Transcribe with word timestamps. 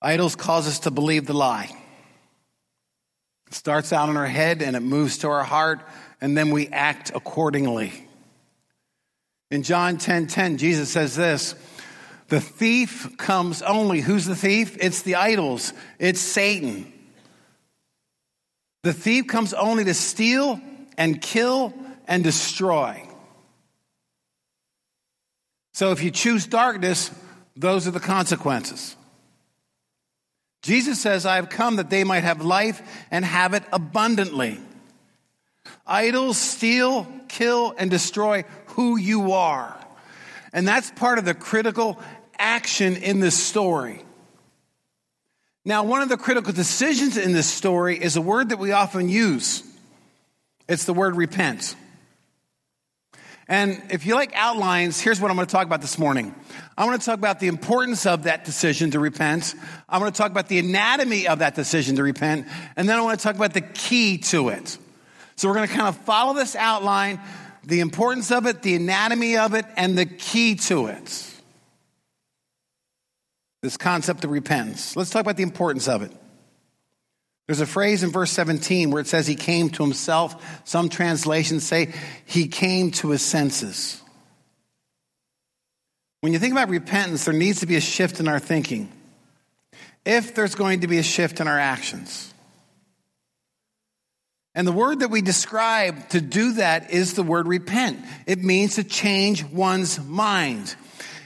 Idols 0.00 0.36
cause 0.36 0.68
us 0.68 0.80
to 0.80 0.90
believe 0.90 1.26
the 1.26 1.34
lie. 1.34 1.70
It 3.48 3.54
starts 3.54 3.92
out 3.92 4.08
in 4.08 4.16
our 4.16 4.26
head 4.26 4.62
and 4.62 4.76
it 4.76 4.80
moves 4.80 5.18
to 5.18 5.28
our 5.28 5.42
heart, 5.42 5.80
and 6.20 6.36
then 6.36 6.50
we 6.50 6.68
act 6.68 7.10
accordingly. 7.14 7.92
In 9.50 9.62
John 9.62 9.96
10 9.96 10.26
10, 10.26 10.58
Jesus 10.58 10.90
says 10.90 11.16
this 11.16 11.54
The 12.28 12.40
thief 12.40 13.16
comes 13.16 13.62
only. 13.62 14.00
Who's 14.00 14.26
the 14.26 14.36
thief? 14.36 14.76
It's 14.80 15.02
the 15.02 15.16
idols, 15.16 15.72
it's 15.98 16.20
Satan. 16.20 16.92
The 18.84 18.92
thief 18.92 19.26
comes 19.26 19.52
only 19.54 19.84
to 19.84 19.94
steal 19.94 20.60
and 20.96 21.20
kill 21.20 21.74
and 22.06 22.22
destroy. 22.22 23.02
So 25.74 25.90
if 25.92 26.02
you 26.02 26.10
choose 26.10 26.46
darkness, 26.46 27.10
those 27.56 27.88
are 27.88 27.90
the 27.90 28.00
consequences. 28.00 28.96
Jesus 30.62 31.00
says, 31.00 31.24
I 31.24 31.36
have 31.36 31.48
come 31.48 31.76
that 31.76 31.90
they 31.90 32.04
might 32.04 32.24
have 32.24 32.44
life 32.44 32.82
and 33.10 33.24
have 33.24 33.54
it 33.54 33.62
abundantly. 33.72 34.60
Idols 35.86 36.36
steal, 36.36 37.06
kill, 37.28 37.74
and 37.78 37.90
destroy 37.90 38.44
who 38.68 38.96
you 38.96 39.32
are. 39.32 39.76
And 40.52 40.66
that's 40.66 40.90
part 40.90 41.18
of 41.18 41.24
the 41.24 41.34
critical 41.34 42.00
action 42.38 42.96
in 42.96 43.20
this 43.20 43.36
story. 43.36 44.02
Now, 45.64 45.84
one 45.84 46.00
of 46.00 46.08
the 46.08 46.16
critical 46.16 46.52
decisions 46.52 47.16
in 47.16 47.32
this 47.32 47.46
story 47.46 48.02
is 48.02 48.16
a 48.16 48.22
word 48.22 48.50
that 48.50 48.58
we 48.58 48.72
often 48.72 49.08
use. 49.08 49.62
It's 50.68 50.84
the 50.84 50.94
word 50.94 51.16
repent. 51.16 51.74
And 53.48 53.82
if 53.88 54.04
you 54.04 54.14
like 54.14 54.32
outlines, 54.34 55.00
here's 55.00 55.20
what 55.20 55.30
I'm 55.30 55.36
going 55.36 55.46
to 55.46 55.52
talk 55.52 55.66
about 55.66 55.80
this 55.80 55.98
morning. 55.98 56.34
I 56.76 56.84
want 56.84 57.00
to 57.00 57.06
talk 57.06 57.18
about 57.18 57.40
the 57.40 57.46
importance 57.46 58.04
of 58.04 58.24
that 58.24 58.44
decision 58.44 58.90
to 58.90 59.00
repent. 59.00 59.54
I 59.88 59.98
want 59.98 60.14
to 60.14 60.18
talk 60.18 60.30
about 60.30 60.48
the 60.48 60.58
anatomy 60.58 61.26
of 61.26 61.38
that 61.38 61.54
decision 61.54 61.96
to 61.96 62.02
repent. 62.02 62.46
And 62.76 62.86
then 62.86 62.98
I 62.98 63.00
want 63.00 63.18
to 63.18 63.24
talk 63.24 63.36
about 63.36 63.54
the 63.54 63.62
key 63.62 64.18
to 64.18 64.50
it. 64.50 64.76
So 65.36 65.48
we're 65.48 65.54
going 65.54 65.68
to 65.68 65.74
kind 65.74 65.88
of 65.88 65.96
follow 65.96 66.34
this 66.34 66.56
outline, 66.56 67.20
the 67.64 67.80
importance 67.80 68.30
of 68.30 68.44
it, 68.46 68.60
the 68.60 68.74
anatomy 68.74 69.38
of 69.38 69.54
it, 69.54 69.64
and 69.76 69.96
the 69.96 70.04
key 70.04 70.56
to 70.56 70.88
it. 70.88 71.34
This 73.62 73.78
concept 73.78 74.24
of 74.24 74.30
repentance. 74.30 74.94
Let's 74.94 75.08
talk 75.08 75.22
about 75.22 75.38
the 75.38 75.42
importance 75.42 75.88
of 75.88 76.02
it. 76.02 76.12
There's 77.48 77.60
a 77.60 77.66
phrase 77.66 78.02
in 78.02 78.10
verse 78.10 78.30
17 78.32 78.90
where 78.90 79.00
it 79.00 79.06
says 79.06 79.26
he 79.26 79.34
came 79.34 79.70
to 79.70 79.82
himself. 79.82 80.62
Some 80.68 80.90
translations 80.90 81.66
say 81.66 81.94
he 82.26 82.46
came 82.46 82.90
to 82.92 83.08
his 83.08 83.22
senses. 83.22 84.02
When 86.20 86.34
you 86.34 86.38
think 86.38 86.52
about 86.52 86.68
repentance, 86.68 87.24
there 87.24 87.32
needs 87.32 87.60
to 87.60 87.66
be 87.66 87.76
a 87.76 87.80
shift 87.80 88.20
in 88.20 88.28
our 88.28 88.38
thinking. 88.38 88.92
If 90.04 90.34
there's 90.34 90.54
going 90.54 90.80
to 90.80 90.88
be 90.88 90.98
a 90.98 91.02
shift 91.02 91.40
in 91.40 91.48
our 91.48 91.58
actions. 91.58 92.34
And 94.54 94.66
the 94.66 94.72
word 94.72 95.00
that 95.00 95.08
we 95.08 95.22
describe 95.22 96.10
to 96.10 96.20
do 96.20 96.52
that 96.54 96.90
is 96.90 97.14
the 97.14 97.22
word 97.22 97.48
repent. 97.48 97.98
It 98.26 98.44
means 98.44 98.74
to 98.74 98.84
change 98.84 99.42
one's 99.42 99.98
mind. 99.98 100.74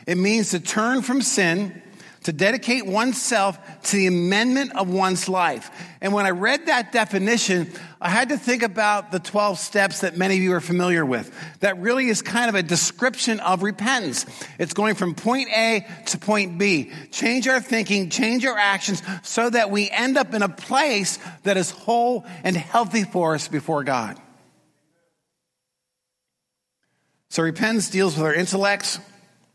It 0.06 0.18
means 0.18 0.50
to 0.50 0.60
turn 0.60 1.02
from 1.02 1.20
sin 1.20 1.82
to 2.24 2.32
dedicate 2.32 2.86
oneself 2.86 3.58
to 3.82 3.96
the 3.96 4.06
amendment 4.06 4.74
of 4.76 4.88
one's 4.88 5.28
life. 5.28 5.70
And 6.00 6.12
when 6.12 6.26
I 6.26 6.30
read 6.30 6.66
that 6.66 6.92
definition, 6.92 7.72
I 8.00 8.08
had 8.08 8.30
to 8.30 8.38
think 8.38 8.62
about 8.62 9.12
the 9.12 9.18
12 9.18 9.58
steps 9.58 10.00
that 10.00 10.16
many 10.16 10.36
of 10.36 10.42
you 10.42 10.52
are 10.54 10.60
familiar 10.60 11.04
with. 11.04 11.32
That 11.60 11.78
really 11.78 12.08
is 12.08 12.22
kind 12.22 12.48
of 12.48 12.54
a 12.54 12.62
description 12.62 13.40
of 13.40 13.62
repentance. 13.62 14.26
It's 14.58 14.74
going 14.74 14.94
from 14.94 15.14
point 15.14 15.48
A 15.50 15.86
to 16.06 16.18
point 16.18 16.58
B. 16.58 16.92
Change 17.10 17.48
our 17.48 17.60
thinking, 17.60 18.10
change 18.10 18.44
our 18.44 18.58
actions 18.58 19.02
so 19.22 19.48
that 19.50 19.70
we 19.70 19.90
end 19.90 20.16
up 20.16 20.34
in 20.34 20.42
a 20.42 20.48
place 20.48 21.18
that 21.42 21.56
is 21.56 21.70
whole 21.70 22.24
and 22.44 22.56
healthy 22.56 23.04
for 23.04 23.34
us 23.34 23.48
before 23.48 23.84
God. 23.84 24.18
So 27.30 27.42
repentance 27.42 27.88
deals 27.88 28.14
with 28.14 28.26
our 28.26 28.34
intellects, 28.34 28.98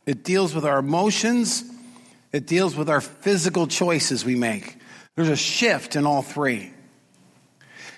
it 0.08 0.24
deals 0.24 0.56
with 0.56 0.66
our 0.66 0.80
emotions, 0.80 1.64
it 2.32 2.48
deals 2.48 2.76
with 2.76 2.90
our 2.90 3.02
physical 3.02 3.68
choices 3.68 4.26
we 4.26 4.36
make. 4.36 4.78
There's 5.16 5.30
a 5.30 5.36
shift 5.36 5.96
in 5.96 6.06
all 6.06 6.22
three. 6.22 6.72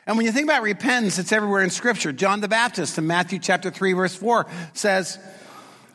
And 0.06 0.18
when 0.18 0.26
you 0.26 0.32
think 0.32 0.46
about 0.46 0.64
repentance, 0.64 1.20
it's 1.20 1.32
everywhere 1.32 1.62
in 1.62 1.70
Scripture. 1.70 2.12
John 2.12 2.42
the 2.42 2.48
Baptist 2.48 2.98
in 2.98 3.06
Matthew 3.06 3.40
chapter 3.40 3.70
3, 3.70 3.94
verse 3.94 4.16
4 4.16 4.48
says, 4.74 5.20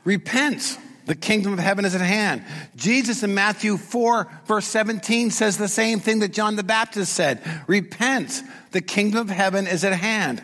Repent, 0.04 0.78
the 1.06 1.14
kingdom 1.14 1.52
of 1.52 1.58
heaven 1.58 1.84
is 1.84 1.94
at 1.94 2.00
hand. 2.00 2.44
Jesus 2.76 3.22
in 3.22 3.34
Matthew 3.34 3.76
4, 3.76 4.30
verse 4.46 4.66
17 4.66 5.30
says 5.30 5.58
the 5.58 5.68
same 5.68 5.98
thing 6.00 6.20
that 6.20 6.32
John 6.32 6.56
the 6.56 6.62
Baptist 6.62 7.12
said 7.12 7.42
Repent, 7.66 8.42
the 8.70 8.80
kingdom 8.80 9.20
of 9.20 9.30
heaven 9.30 9.66
is 9.66 9.84
at 9.84 9.92
hand. 9.92 10.42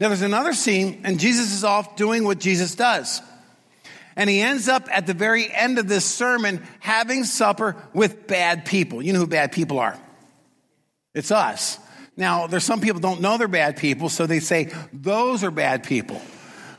Now 0.00 0.08
there's 0.08 0.22
another 0.22 0.52
scene, 0.52 1.02
and 1.04 1.20
Jesus 1.20 1.52
is 1.52 1.64
off 1.64 1.96
doing 1.96 2.24
what 2.24 2.38
Jesus 2.38 2.74
does. 2.74 3.20
And 4.18 4.28
he 4.28 4.40
ends 4.40 4.68
up 4.68 4.88
at 4.90 5.06
the 5.06 5.14
very 5.14 5.48
end 5.50 5.78
of 5.78 5.86
this 5.86 6.04
sermon 6.04 6.66
having 6.80 7.22
supper 7.22 7.76
with 7.94 8.26
bad 8.26 8.66
people. 8.66 9.00
You 9.00 9.12
know 9.12 9.20
who 9.20 9.28
bad 9.28 9.52
people 9.52 9.78
are? 9.78 9.96
It's 11.14 11.30
us. 11.30 11.78
Now, 12.16 12.48
there's 12.48 12.64
some 12.64 12.80
people 12.80 13.00
don't 13.00 13.20
know 13.20 13.38
they're 13.38 13.46
bad 13.46 13.76
people, 13.76 14.08
so 14.08 14.26
they 14.26 14.40
say 14.40 14.72
those 14.92 15.44
are 15.44 15.52
bad 15.52 15.84
people. 15.84 16.20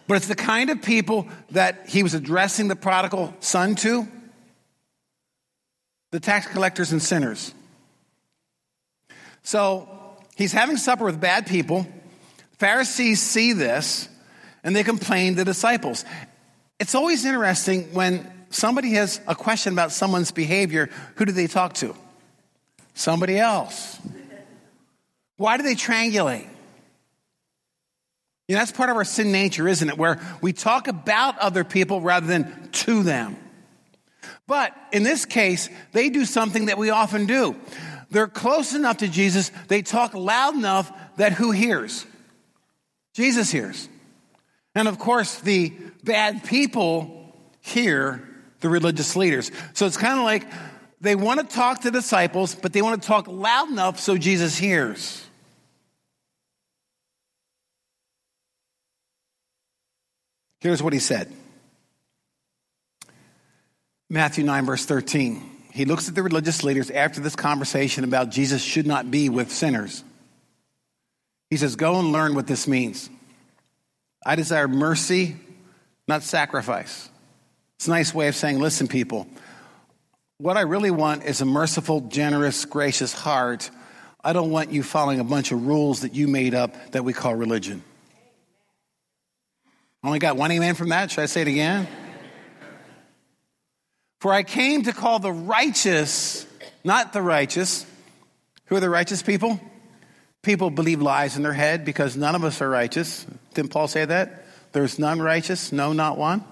But 0.06 0.18
it's 0.18 0.28
the 0.28 0.36
kind 0.36 0.70
of 0.70 0.82
people 0.82 1.30
that 1.52 1.88
he 1.88 2.04
was 2.04 2.14
addressing 2.14 2.68
the 2.68 2.76
prodigal 2.76 3.34
son 3.40 3.76
to 3.76 4.06
the 6.12 6.20
tax 6.20 6.46
collectors 6.48 6.92
and 6.92 7.02
sinners. 7.02 7.54
So 9.44 9.88
he's 10.36 10.52
having 10.52 10.76
supper 10.76 11.06
with 11.06 11.22
bad 11.22 11.48
people. 11.48 11.88
Pharisees 12.58 13.22
see 13.22 13.54
this 13.54 14.10
and 14.62 14.76
they 14.76 14.84
complain 14.84 15.34
to 15.34 15.38
the 15.38 15.46
disciples. 15.46 16.04
It's 16.80 16.96
always 16.96 17.26
interesting 17.26 17.94
when 17.94 18.32
somebody 18.50 18.94
has 18.94 19.20
a 19.28 19.36
question 19.36 19.74
about 19.74 19.92
someone's 19.92 20.32
behavior, 20.32 20.90
who 21.16 21.26
do 21.26 21.32
they 21.32 21.48
talk 21.48 21.74
to? 21.76 21.96
Somebody 22.94 23.38
else. 23.38 24.00
Why 25.38 25.58
do 25.58 25.64
they 25.64 25.76
triangulate? 25.76 26.48
You 28.48 28.56
know, 28.56 28.62
that's 28.62 28.72
part 28.72 28.90
of 28.90 28.96
our 28.96 29.04
sin 29.04 29.32
nature, 29.32 29.68
isn't 29.68 29.88
it? 29.88 29.98
Where 29.98 30.20
we 30.42 30.54
talk 30.54 30.88
about 30.88 31.38
other 31.38 31.64
people 31.64 32.02
rather 32.02 32.26
than 32.26 32.70
to 32.72 33.04
them. 33.04 33.38
But 34.48 34.76
in 34.92 35.04
this 35.04 35.26
case, 35.26 35.70
they 35.92 36.10
do 36.10 36.26
something 36.26 36.66
that 36.66 36.78
we 36.78 36.90
often 36.90 37.26
do. 37.26 37.56
They're 38.10 38.28
close 38.28 38.74
enough 38.74 38.98
to 38.98 39.08
Jesus, 39.08 39.52
they 39.68 39.82
talk 39.82 40.14
loud 40.14 40.56
enough 40.56 40.92
that 41.18 41.34
who 41.34 41.52
hears? 41.52 42.06
Jesus 43.14 43.52
hears. 43.52 43.89
And 44.76 44.88
of 44.88 45.00
course, 45.00 45.40
the 45.40 45.74
bad 46.04 46.44
people 46.44 47.34
hear 47.62 48.28
the 48.62 48.70
religious 48.70 49.16
leaders. 49.16 49.52
So 49.74 49.86
it's 49.86 49.98
kind 49.98 50.20
of 50.20 50.26
like 50.26 50.46
they 51.02 51.16
want 51.16 51.40
to 51.40 51.56
talk 51.56 51.82
to 51.82 51.92
disciples, 51.92 52.56
but 52.56 52.74
they 52.74 52.82
want 52.82 53.02
to 53.02 53.08
talk 53.08 53.28
loud 53.28 53.70
enough 53.70 54.00
so 54.00 54.18
Jesus 54.18 54.58
hears. 54.58 55.26
Here's 60.62 60.84
what 60.84 60.94
he 60.94 61.00
said 61.00 61.32
Matthew 64.10 64.44
9, 64.44 64.66
verse 64.66 64.86
13. 64.86 65.58
He 65.72 65.86
looks 65.86 66.10
at 66.10 66.16
the 66.16 66.24
religious 66.24 66.64
leaders 66.64 66.90
after 66.90 67.22
this 67.22 67.36
conversation 67.36 68.04
about 68.04 68.30
Jesus 68.32 68.62
should 68.62 68.88
not 68.88 69.10
be 69.10 69.30
with 69.30 69.52
sinners. 69.52 70.04
He 71.50 71.58
says, 71.58 71.76
Go 71.76 72.00
and 72.00 72.12
learn 72.12 72.36
what 72.36 72.48
this 72.48 72.68
means. 72.68 73.10
I 74.26 74.36
desire 74.36 74.68
mercy, 74.68 75.38
not 76.08 76.24
sacrifice. 76.24 77.10
It's 77.78 77.88
a 77.88 77.92
nice 77.92 78.14
way 78.14 78.28
of 78.28 78.36
saying, 78.36 78.60
listen, 78.60 78.88
people, 78.88 79.28
what 80.38 80.58
I 80.58 80.62
really 80.62 80.92
want 80.92 81.24
is 81.24 81.42
a 81.42 81.46
merciful, 81.46 82.02
generous, 82.02 82.66
gracious 82.66 83.14
heart. 83.14 83.70
I 84.24 84.34
don't 84.34 84.52
want 84.52 84.72
you 84.72 84.84
following 84.84 85.20
a 85.20 85.24
bunch 85.24 85.52
of 85.52 85.66
rules 85.66 86.02
that 86.02 86.14
you 86.14 86.28
made 86.28 86.54
up 86.54 86.92
that 86.92 87.04
we 87.04 87.14
call 87.14 87.36
religion. 87.36 87.84
Only 90.04 90.20
got 90.20 90.38
one 90.38 90.52
amen 90.52 90.76
from 90.76 90.90
that. 90.90 91.12
Should 91.12 91.22
I 91.22 91.26
say 91.26 91.42
it 91.42 91.48
again? 91.48 91.88
For 94.22 94.34
I 94.34 94.44
came 94.44 94.84
to 94.84 94.94
call 94.94 95.20
the 95.20 95.32
righteous, 95.32 96.46
not 96.84 97.14
the 97.14 97.22
righteous. 97.22 97.86
Who 98.66 98.76
are 98.76 98.82
the 98.82 98.90
righteous 98.90 99.22
people? 99.22 99.60
People 100.42 100.70
believe 100.70 101.02
lies 101.02 101.36
in 101.36 101.44
their 101.44 101.54
head 101.54 101.84
because 101.84 102.16
none 102.16 102.36
of 102.36 102.44
us 102.44 102.62
are 102.62 102.70
righteous. 102.70 103.26
Didn't 103.54 103.72
Paul 103.72 103.88
say 103.88 104.06
that? 104.06 104.46
There's 104.72 105.00
none 105.00 105.22
righteous, 105.22 105.72
no, 105.72 105.94
not 105.94 106.18
one. 106.18 106.44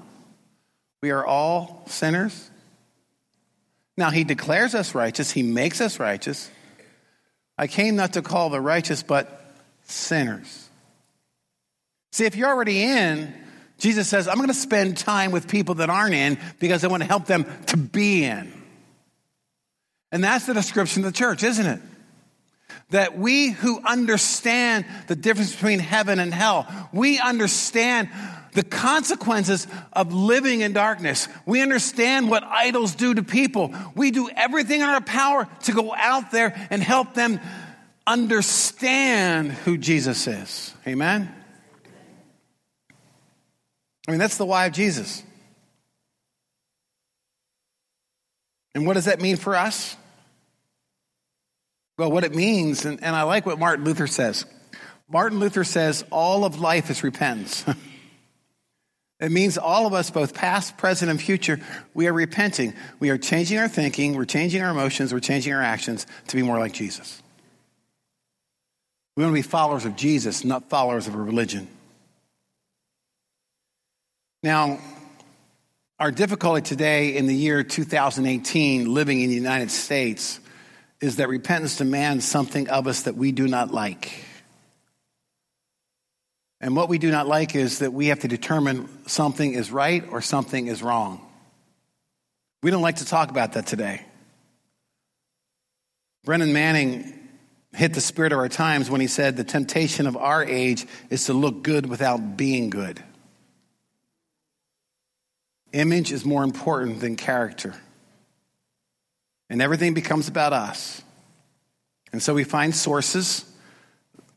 We 1.01 1.11
are 1.11 1.25
all 1.25 1.83
sinners. 1.87 2.49
Now, 3.95 4.09
he 4.09 4.23
declares 4.23 4.75
us 4.75 4.93
righteous, 4.93 5.31
he 5.31 5.43
makes 5.43 5.81
us 5.81 5.99
righteous. 5.99 6.49
I 7.57 7.67
came 7.67 7.95
not 7.95 8.13
to 8.13 8.21
call 8.21 8.49
the 8.49 8.61
righteous, 8.61 9.01
but 9.03 9.55
sinners. 9.85 10.69
See, 12.11 12.25
if 12.25 12.35
you're 12.35 12.49
already 12.49 12.83
in, 12.83 13.33
Jesus 13.79 14.07
says, 14.07 14.27
I'm 14.27 14.37
going 14.37 14.47
to 14.47 14.53
spend 14.53 14.97
time 14.97 15.31
with 15.31 15.47
people 15.47 15.75
that 15.75 15.89
aren't 15.89 16.13
in 16.13 16.37
because 16.59 16.83
I 16.83 16.87
want 16.87 17.03
to 17.03 17.07
help 17.07 17.25
them 17.25 17.45
to 17.67 17.77
be 17.77 18.23
in. 18.23 18.51
And 20.11 20.23
that's 20.23 20.45
the 20.45 20.53
description 20.53 21.03
of 21.05 21.13
the 21.13 21.17
church, 21.17 21.43
isn't 21.43 21.65
it? 21.65 21.81
That 22.91 23.17
we 23.17 23.49
who 23.49 23.81
understand 23.85 24.85
the 25.07 25.15
difference 25.15 25.53
between 25.53 25.79
heaven 25.79 26.19
and 26.19 26.33
hell, 26.33 26.67
we 26.93 27.19
understand 27.19 28.09
the 28.53 28.63
consequences 28.63 29.67
of 29.93 30.13
living 30.13 30.61
in 30.61 30.73
darkness. 30.73 31.27
We 31.45 31.61
understand 31.61 32.29
what 32.29 32.43
idols 32.43 32.95
do 32.95 33.13
to 33.13 33.23
people. 33.23 33.73
We 33.95 34.11
do 34.11 34.29
everything 34.29 34.81
in 34.81 34.87
our 34.87 35.01
power 35.01 35.47
to 35.63 35.71
go 35.73 35.93
out 35.93 36.31
there 36.31 36.67
and 36.71 36.81
help 36.81 37.13
them 37.13 37.39
understand 38.07 39.51
who 39.51 39.77
Jesus 39.77 40.25
is. 40.27 40.73
Amen? 40.87 41.31
I 44.07 44.11
mean, 44.11 44.19
that's 44.19 44.37
the 44.37 44.45
why 44.45 44.65
of 44.65 44.73
Jesus. 44.73 45.21
And 48.73 48.87
what 48.87 48.93
does 48.93 49.05
that 49.05 49.19
mean 49.21 49.35
for 49.35 49.55
us? 49.55 49.97
Well, 51.97 52.11
what 52.11 52.23
it 52.23 52.35
means, 52.35 52.85
and, 52.85 53.03
and 53.03 53.15
I 53.15 53.23
like 53.23 53.45
what 53.45 53.57
Martin 53.57 53.85
Luther 53.85 54.07
says. 54.07 54.45
Martin 55.09 55.39
Luther 55.39 55.63
says 55.63 56.03
all 56.11 56.45
of 56.45 56.59
life 56.59 56.89
is 56.89 57.03
repentance. 57.03 57.65
It 59.19 59.31
means 59.31 59.57
all 59.57 59.87
of 59.87 59.93
us, 59.93 60.11
both 60.11 60.35
past, 60.35 60.77
present, 60.77 61.09
and 61.09 61.19
future, 61.19 61.59
we 61.95 62.07
are 62.07 62.13
repenting. 62.13 62.75
We 62.99 63.09
are 63.09 63.17
changing 63.17 63.57
our 63.57 63.67
thinking, 63.67 64.15
we're 64.15 64.25
changing 64.25 64.61
our 64.61 64.69
emotions, 64.69 65.11
we're 65.11 65.21
changing 65.21 65.53
our 65.53 65.61
actions 65.61 66.05
to 66.27 66.35
be 66.35 66.43
more 66.43 66.59
like 66.59 66.73
Jesus. 66.73 67.21
We 69.15 69.23
want 69.23 69.35
to 69.35 69.39
be 69.39 69.41
followers 69.41 69.85
of 69.85 69.95
Jesus, 69.95 70.45
not 70.45 70.69
followers 70.69 71.07
of 71.07 71.15
a 71.15 71.17
religion. 71.17 71.67
Now, 74.43 74.79
our 75.99 76.11
difficulty 76.11 76.61
today 76.61 77.15
in 77.15 77.25
the 77.25 77.33
year 77.33 77.63
2018, 77.63 78.93
living 78.93 79.21
in 79.21 79.29
the 79.29 79.35
United 79.35 79.71
States, 79.71 80.39
is 81.01 81.17
that 81.17 81.29
repentance 81.29 81.77
demands 81.77 82.25
something 82.25 82.69
of 82.69 82.87
us 82.87 83.03
that 83.03 83.15
we 83.15 83.31
do 83.31 83.47
not 83.47 83.71
like. 83.71 84.25
And 86.59 86.75
what 86.75 86.89
we 86.89 86.97
do 86.97 87.11
not 87.11 87.27
like 87.27 87.55
is 87.55 87.79
that 87.79 87.93
we 87.93 88.07
have 88.07 88.21
to 88.21 88.27
determine 88.27 88.89
something 89.07 89.53
is 89.53 89.71
right 89.71 90.03
or 90.11 90.21
something 90.21 90.67
is 90.67 90.81
wrong. 90.81 91.21
We 92.63 92.71
don't 92.71 92.81
like 92.81 92.95
to 92.97 93.05
talk 93.05 93.29
about 93.29 93.53
that 93.53 93.67
today. 93.67 94.01
Brennan 96.25 96.51
Manning 96.51 97.13
hit 97.73 97.93
the 97.93 98.01
spirit 98.01 98.33
of 98.33 98.39
our 98.39 98.49
times 98.49 98.89
when 98.89 99.01
he 99.01 99.07
said 99.07 99.37
the 99.37 99.43
temptation 99.43 100.07
of 100.07 100.17
our 100.17 100.43
age 100.43 100.87
is 101.11 101.25
to 101.25 101.33
look 101.33 101.61
good 101.61 101.85
without 101.85 102.35
being 102.35 102.71
good. 102.71 103.01
Image 105.73 106.11
is 106.11 106.25
more 106.25 106.43
important 106.43 107.01
than 107.01 107.15
character. 107.15 107.75
And 109.49 109.61
everything 109.61 109.93
becomes 109.93 110.27
about 110.27 110.53
us. 110.53 111.01
And 112.11 112.21
so 112.21 112.33
we 112.33 112.43
find 112.43 112.75
sources 112.75 113.45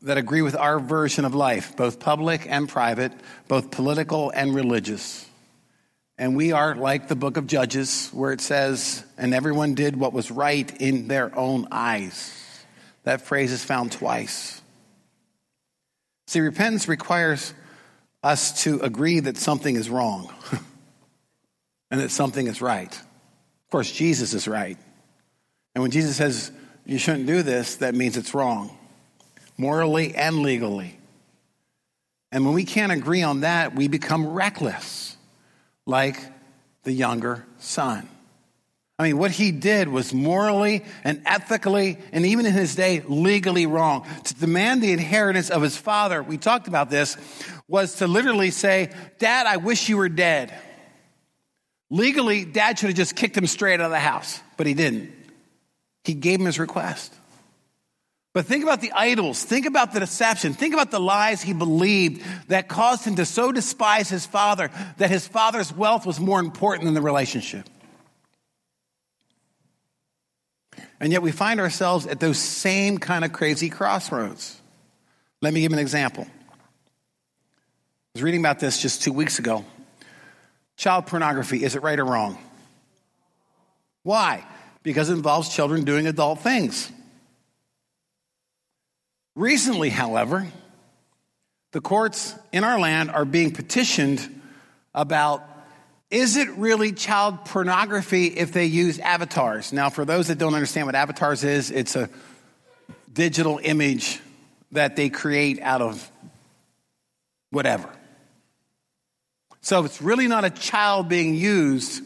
that 0.01 0.17
agree 0.17 0.41
with 0.41 0.55
our 0.55 0.79
version 0.79 1.25
of 1.25 1.35
life, 1.35 1.75
both 1.75 1.99
public 1.99 2.45
and 2.49 2.67
private, 2.67 3.11
both 3.47 3.71
political 3.71 4.31
and 4.31 4.55
religious. 4.55 5.25
And 6.17 6.35
we 6.35 6.51
are 6.51 6.75
like 6.75 7.07
the 7.07 7.15
book 7.15 7.37
of 7.37 7.47
Judges, 7.47 8.09
where 8.09 8.31
it 8.31 8.41
says, 8.41 9.03
and 9.17 9.33
everyone 9.33 9.75
did 9.75 9.95
what 9.95 10.13
was 10.13 10.31
right 10.31 10.71
in 10.81 11.07
their 11.07 11.35
own 11.37 11.67
eyes. 11.71 12.37
That 13.03 13.21
phrase 13.21 13.51
is 13.51 13.63
found 13.63 13.91
twice. 13.91 14.61
See, 16.27 16.39
repentance 16.39 16.87
requires 16.87 17.53
us 18.23 18.63
to 18.63 18.79
agree 18.81 19.19
that 19.19 19.37
something 19.37 19.75
is 19.75 19.89
wrong 19.89 20.31
and 21.91 21.99
that 21.99 22.11
something 22.11 22.47
is 22.47 22.61
right. 22.61 22.93
Of 22.93 23.71
course, 23.71 23.91
Jesus 23.91 24.33
is 24.33 24.47
right. 24.47 24.77
And 25.73 25.81
when 25.81 25.91
Jesus 25.91 26.15
says, 26.17 26.51
you 26.85 26.97
shouldn't 26.97 27.27
do 27.27 27.43
this, 27.43 27.77
that 27.77 27.95
means 27.95 28.17
it's 28.17 28.33
wrong 28.33 28.77
morally 29.57 30.15
and 30.15 30.41
legally. 30.41 30.97
And 32.31 32.45
when 32.45 32.55
we 32.55 32.63
can't 32.63 32.91
agree 32.91 33.21
on 33.21 33.41
that, 33.41 33.75
we 33.75 33.87
become 33.87 34.27
reckless, 34.27 35.15
like 35.85 36.19
the 36.83 36.91
younger 36.91 37.45
son. 37.59 38.09
I 38.97 39.03
mean, 39.03 39.17
what 39.17 39.31
he 39.31 39.51
did 39.51 39.87
was 39.87 40.13
morally 40.13 40.83
and 41.03 41.21
ethically, 41.25 41.97
and 42.11 42.25
even 42.25 42.45
in 42.45 42.53
his 42.53 42.75
day, 42.75 43.01
legally 43.07 43.65
wrong. 43.65 44.07
To 44.25 44.35
demand 44.35 44.81
the 44.81 44.93
inheritance 44.93 45.49
of 45.49 45.61
his 45.61 45.77
father, 45.77 46.23
we 46.23 46.37
talked 46.37 46.67
about 46.67 46.89
this, 46.89 47.17
was 47.67 47.95
to 47.95 48.07
literally 48.07 48.51
say, 48.51 48.91
Dad, 49.19 49.45
I 49.45 49.57
wish 49.57 49.89
you 49.89 49.97
were 49.97 50.09
dead. 50.09 50.53
Legally, 51.89 52.45
dad 52.45 52.79
should 52.79 52.89
have 52.89 52.97
just 52.97 53.15
kicked 53.15 53.35
him 53.35 53.47
straight 53.47 53.75
out 53.75 53.85
of 53.85 53.91
the 53.91 53.99
house, 53.99 54.39
but 54.55 54.65
he 54.65 54.73
didn't. 54.73 55.11
He 56.03 56.13
gave 56.13 56.39
him 56.39 56.45
his 56.45 56.59
request. 56.59 57.13
But 58.33 58.45
think 58.45 58.63
about 58.63 58.79
the 58.79 58.93
idols. 58.93 59.43
Think 59.43 59.65
about 59.65 59.93
the 59.93 59.99
deception. 59.99 60.53
Think 60.53 60.73
about 60.73 60.89
the 60.89 60.99
lies 60.99 61.41
he 61.41 61.53
believed 61.53 62.25
that 62.47 62.69
caused 62.69 63.05
him 63.05 63.15
to 63.17 63.25
so 63.25 63.51
despise 63.51 64.09
his 64.09 64.25
father 64.25 64.71
that 64.97 65.09
his 65.09 65.27
father's 65.27 65.73
wealth 65.73 66.05
was 66.05 66.19
more 66.19 66.39
important 66.39 66.85
than 66.85 66.93
the 66.93 67.01
relationship. 67.01 67.67
And 71.01 71.11
yet 71.11 71.21
we 71.21 71.31
find 71.31 71.59
ourselves 71.59 72.07
at 72.07 72.19
those 72.19 72.37
same 72.37 72.99
kind 72.99 73.25
of 73.25 73.33
crazy 73.33 73.69
crossroads. 73.69 74.61
Let 75.41 75.53
me 75.53 75.61
give 75.61 75.73
an 75.73 75.79
example. 75.79 76.25
I 76.29 78.13
was 78.13 78.23
reading 78.23 78.39
about 78.39 78.59
this 78.59 78.81
just 78.81 79.01
two 79.01 79.11
weeks 79.11 79.39
ago. 79.39 79.65
Child 80.77 81.07
pornography, 81.07 81.63
is 81.63 81.75
it 81.75 81.83
right 81.83 81.99
or 81.99 82.05
wrong? 82.05 82.37
Why? 84.03 84.45
Because 84.83 85.09
it 85.09 85.13
involves 85.13 85.49
children 85.49 85.83
doing 85.83 86.07
adult 86.07 86.39
things. 86.39 86.91
Recently, 89.35 89.89
however, 89.89 90.47
the 91.71 91.81
courts 91.81 92.35
in 92.51 92.63
our 92.63 92.79
land 92.79 93.11
are 93.11 93.25
being 93.25 93.51
petitioned 93.51 94.41
about 94.93 95.43
is 96.09 96.35
it 96.35 96.49
really 96.57 96.91
child 96.91 97.45
pornography 97.45 98.27
if 98.27 98.51
they 98.51 98.65
use 98.65 98.99
avatars? 98.99 99.71
Now, 99.71 99.89
for 99.89 100.03
those 100.03 100.27
that 100.27 100.37
don't 100.37 100.53
understand 100.53 100.85
what 100.85 100.95
avatars 100.95 101.45
is, 101.45 101.71
it's 101.71 101.95
a 101.95 102.09
digital 103.13 103.61
image 103.63 104.19
that 104.73 104.97
they 104.97 105.09
create 105.09 105.61
out 105.61 105.81
of 105.81 106.11
whatever. 107.49 107.89
So 109.61 109.79
if 109.79 109.85
it's 109.85 110.01
really 110.01 110.27
not 110.27 110.43
a 110.43 110.49
child 110.49 111.07
being 111.07 111.35
used. 111.35 112.03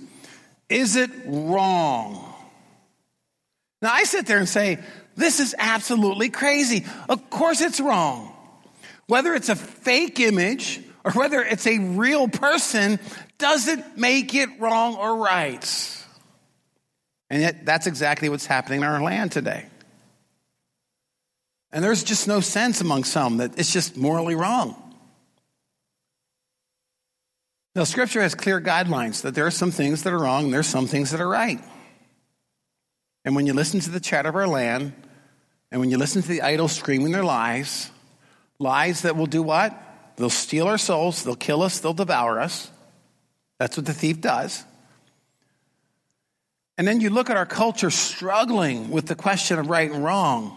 Is 0.69 0.95
it 0.95 1.09
wrong? 1.25 2.24
Now, 3.85 3.93
I 3.93 4.05
sit 4.05 4.25
there 4.25 4.39
and 4.39 4.49
say, 4.49 4.79
this 5.15 5.39
is 5.39 5.53
absolutely 5.59 6.29
crazy. 6.29 6.87
Of 7.07 7.29
course, 7.29 7.61
it's 7.61 7.79
wrong. 7.79 8.35
Whether 9.05 9.35
it's 9.35 9.49
a 9.49 9.55
fake 9.55 10.19
image 10.19 10.81
or 11.03 11.11
whether 11.11 11.43
it's 11.43 11.67
a 11.67 11.77
real 11.77 12.27
person 12.27 12.99
doesn't 13.37 13.95
make 13.95 14.33
it 14.33 14.49
wrong 14.59 14.95
or 14.95 15.17
right. 15.17 16.03
And 17.29 17.43
yet, 17.43 17.63
that's 17.63 17.85
exactly 17.85 18.27
what's 18.27 18.47
happening 18.47 18.79
in 18.79 18.87
our 18.87 19.03
land 19.03 19.31
today. 19.31 19.67
And 21.71 21.83
there's 21.83 22.03
just 22.03 22.27
no 22.27 22.39
sense 22.39 22.81
among 22.81 23.03
some 23.03 23.37
that 23.37 23.59
it's 23.59 23.71
just 23.71 23.95
morally 23.95 24.33
wrong. 24.33 24.75
Now, 27.75 27.83
Scripture 27.83 28.23
has 28.23 28.33
clear 28.33 28.59
guidelines 28.59 29.21
that 29.21 29.35
there 29.35 29.45
are 29.45 29.51
some 29.51 29.69
things 29.69 30.01
that 30.01 30.11
are 30.11 30.17
wrong 30.17 30.45
and 30.45 30.53
there's 30.55 30.65
some 30.65 30.87
things 30.87 31.11
that 31.11 31.21
are 31.21 31.29
right. 31.29 31.59
And 33.25 33.35
when 33.35 33.47
you 33.47 33.53
listen 33.53 33.79
to 33.81 33.89
the 33.89 33.99
chat 33.99 34.27
of 34.27 34.35
our 34.35 34.47
land, 34.47 34.93
and 35.71 35.81
when 35.81 35.89
you 35.89 35.97
listen 35.97 36.21
to 36.21 36.27
the 36.27 36.43
idols 36.43 36.73
screaming 36.73 37.11
their 37.11 37.23
lies, 37.23 37.89
lies 38.59 39.01
that 39.01 39.17
will 39.17 39.25
do 39.25 39.41
what? 39.41 39.75
They'll 40.15 40.29
steal 40.29 40.67
our 40.67 40.77
souls, 40.77 41.23
they'll 41.23 41.35
kill 41.35 41.63
us, 41.63 41.79
they'll 41.79 41.93
devour 41.93 42.39
us. 42.39 42.71
That's 43.57 43.75
what 43.75 43.85
the 43.85 43.93
thief 43.93 44.21
does. 44.21 44.63
And 46.77 46.87
then 46.87 47.01
you 47.01 47.09
look 47.09 47.29
at 47.29 47.37
our 47.37 47.45
culture 47.45 47.89
struggling 47.89 48.91
with 48.91 49.07
the 49.07 49.15
question 49.15 49.59
of 49.59 49.69
right 49.69 49.89
and 49.89 50.03
wrong. 50.03 50.55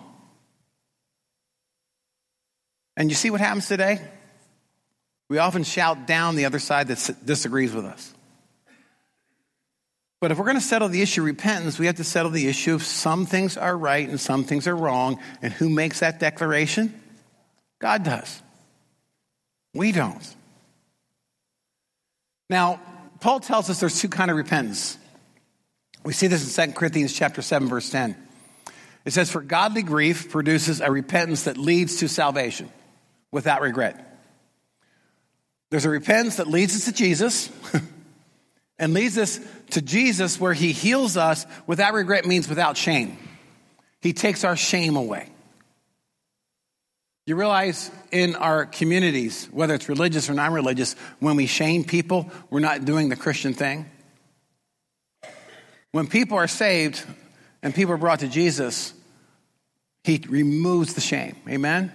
And 2.97 3.09
you 3.09 3.15
see 3.15 3.31
what 3.31 3.41
happens 3.41 3.67
today? 3.67 4.01
We 5.29 5.39
often 5.39 5.63
shout 5.63 6.07
down 6.07 6.37
the 6.37 6.45
other 6.45 6.59
side 6.59 6.89
that 6.89 7.17
disagrees 7.25 7.73
with 7.73 7.85
us. 7.85 8.13
But 10.21 10.33
if 10.33 10.39
we're 10.39 10.45
going 10.45 10.57
to 10.57 10.61
settle 10.61 10.89
the 10.89 11.01
issue 11.01 11.21
of 11.21 11.27
repentance, 11.27 11.79
we 11.79 11.87
have 11.87 11.97
to 11.97 12.05
settle 12.05 12.31
the 12.31 12.49
issue 12.49 12.75
of 12.75 12.83
some 12.83 13.25
things 13.25 13.57
are 13.57 13.77
right 13.77 14.09
and 14.09 14.19
some 14.19 14.45
things 14.45 14.67
are 14.67 14.75
wrong. 14.75 15.21
And 15.43 15.53
who 15.53 15.69
makes 15.69 16.01
that 16.01 16.19
declaration? 16.19 17.01
God 17.79 18.03
does. 18.03 18.43
We 19.75 19.93
don't. 19.93 20.35
Now, 22.51 22.81
Paul 23.21 23.41
tells 23.41 23.71
us 23.71 23.79
there's 23.79 24.01
two 24.01 24.09
kind 24.09 24.31
of 24.31 24.37
repentance. 24.37 24.99
We 26.05 26.13
see 26.13 26.27
this 26.27 26.59
in 26.59 26.71
2 26.71 26.75
Corinthians 26.75 27.13
chapter 27.13 27.43
7 27.43 27.69
verse 27.69 27.91
10. 27.91 28.17
It 29.05 29.13
says 29.13 29.31
for 29.31 29.41
godly 29.41 29.83
grief 29.83 30.31
produces 30.31 30.81
a 30.81 30.91
repentance 30.91 31.45
that 31.45 31.57
leads 31.57 31.97
to 32.01 32.09
salvation 32.09 32.71
without 33.31 33.61
regret. 33.61 34.05
There's 35.71 35.85
a 35.85 35.91
repentance 35.91 36.37
that 36.37 36.47
leads 36.47 36.75
us 36.75 36.87
to 36.87 36.93
Jesus 36.93 37.51
and 38.79 38.95
leads 38.95 39.19
us 39.19 39.39
to 39.71 39.83
Jesus, 39.83 40.41
where 40.41 40.53
he 40.55 40.73
heals 40.73 41.17
us 41.17 41.47
without 41.67 41.95
regret, 41.95 42.27
means 42.27 42.49
without 42.49 42.77
shame. 42.77 43.19
He 44.01 44.13
takes 44.13 44.45
our 44.45 44.57
shame 44.57 44.97
away. 44.97 45.29
You 47.27 47.37
realize 47.37 47.91
in 48.11 48.37
our 48.37 48.65
communities, 48.65 49.47
whether 49.53 49.75
it's 49.75 49.89
religious 49.89 50.31
or 50.31 50.35
non 50.35 50.53
religious, 50.53 50.95
when 51.19 51.37
we 51.37 51.47
shame 51.47 51.85
people, 51.85 52.31
we're 52.49 52.61
not 52.61 52.87
doing 52.87 53.11
the 53.11 53.17
Christian 53.17 53.53
thing. 53.53 53.85
When 55.93 56.07
people 56.07 56.39
are 56.39 56.47
saved 56.47 57.05
and 57.63 57.75
people 57.75 57.93
are 57.93 57.99
brought 57.99 58.21
to 58.21 58.29
Jesus, 58.29 58.95
he 60.05 60.25
removes 60.27 60.95
the 60.95 61.01
shame. 61.03 61.37
Amen? 61.49 61.93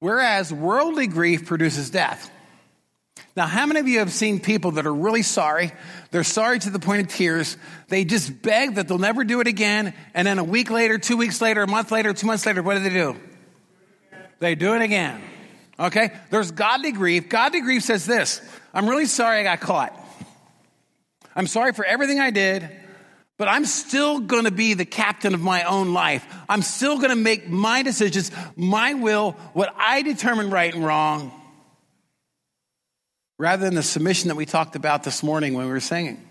Whereas 0.00 0.52
worldly 0.52 1.08
grief 1.08 1.46
produces 1.46 1.90
death. 1.90 2.30
Now, 3.38 3.46
how 3.46 3.66
many 3.66 3.78
of 3.78 3.86
you 3.86 4.00
have 4.00 4.12
seen 4.12 4.40
people 4.40 4.72
that 4.72 4.84
are 4.84 4.92
really 4.92 5.22
sorry? 5.22 5.70
They're 6.10 6.24
sorry 6.24 6.58
to 6.58 6.70
the 6.70 6.80
point 6.80 7.02
of 7.02 7.06
tears. 7.06 7.56
They 7.86 8.04
just 8.04 8.42
beg 8.42 8.74
that 8.74 8.88
they'll 8.88 8.98
never 8.98 9.22
do 9.22 9.40
it 9.40 9.46
again. 9.46 9.94
And 10.12 10.26
then 10.26 10.40
a 10.40 10.44
week 10.44 10.72
later, 10.72 10.98
two 10.98 11.16
weeks 11.16 11.40
later, 11.40 11.62
a 11.62 11.68
month 11.68 11.92
later, 11.92 12.12
two 12.12 12.26
months 12.26 12.44
later, 12.44 12.64
what 12.64 12.74
do 12.74 12.80
they 12.80 12.90
do? 12.90 13.14
They 14.40 14.56
do 14.56 14.74
it 14.74 14.82
again. 14.82 15.22
Okay? 15.78 16.10
There's 16.30 16.50
godly 16.50 16.90
grief. 16.90 17.28
Godly 17.28 17.60
grief 17.60 17.84
says 17.84 18.04
this 18.06 18.42
I'm 18.74 18.88
really 18.88 19.06
sorry 19.06 19.38
I 19.38 19.42
got 19.44 19.60
caught. 19.60 19.96
I'm 21.36 21.46
sorry 21.46 21.72
for 21.72 21.84
everything 21.84 22.18
I 22.18 22.30
did, 22.30 22.68
but 23.36 23.46
I'm 23.46 23.66
still 23.66 24.18
going 24.18 24.46
to 24.46 24.50
be 24.50 24.74
the 24.74 24.84
captain 24.84 25.32
of 25.32 25.40
my 25.40 25.62
own 25.62 25.92
life. 25.92 26.26
I'm 26.48 26.62
still 26.62 26.96
going 26.96 27.10
to 27.10 27.14
make 27.14 27.48
my 27.48 27.84
decisions, 27.84 28.32
my 28.56 28.94
will, 28.94 29.36
what 29.52 29.72
I 29.78 30.02
determine 30.02 30.50
right 30.50 30.74
and 30.74 30.84
wrong 30.84 31.37
rather 33.38 33.64
than 33.64 33.74
the 33.74 33.82
submission 33.82 34.28
that 34.28 34.34
we 34.34 34.44
talked 34.44 34.76
about 34.76 35.04
this 35.04 35.22
morning 35.22 35.54
when 35.54 35.66
we 35.66 35.72
were 35.72 35.80
singing. 35.80 36.22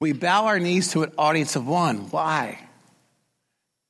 We 0.00 0.12
bow 0.12 0.46
our 0.46 0.58
knees 0.58 0.92
to 0.92 1.04
an 1.04 1.12
audience 1.16 1.56
of 1.56 1.66
one. 1.66 2.10
Why? 2.10 2.58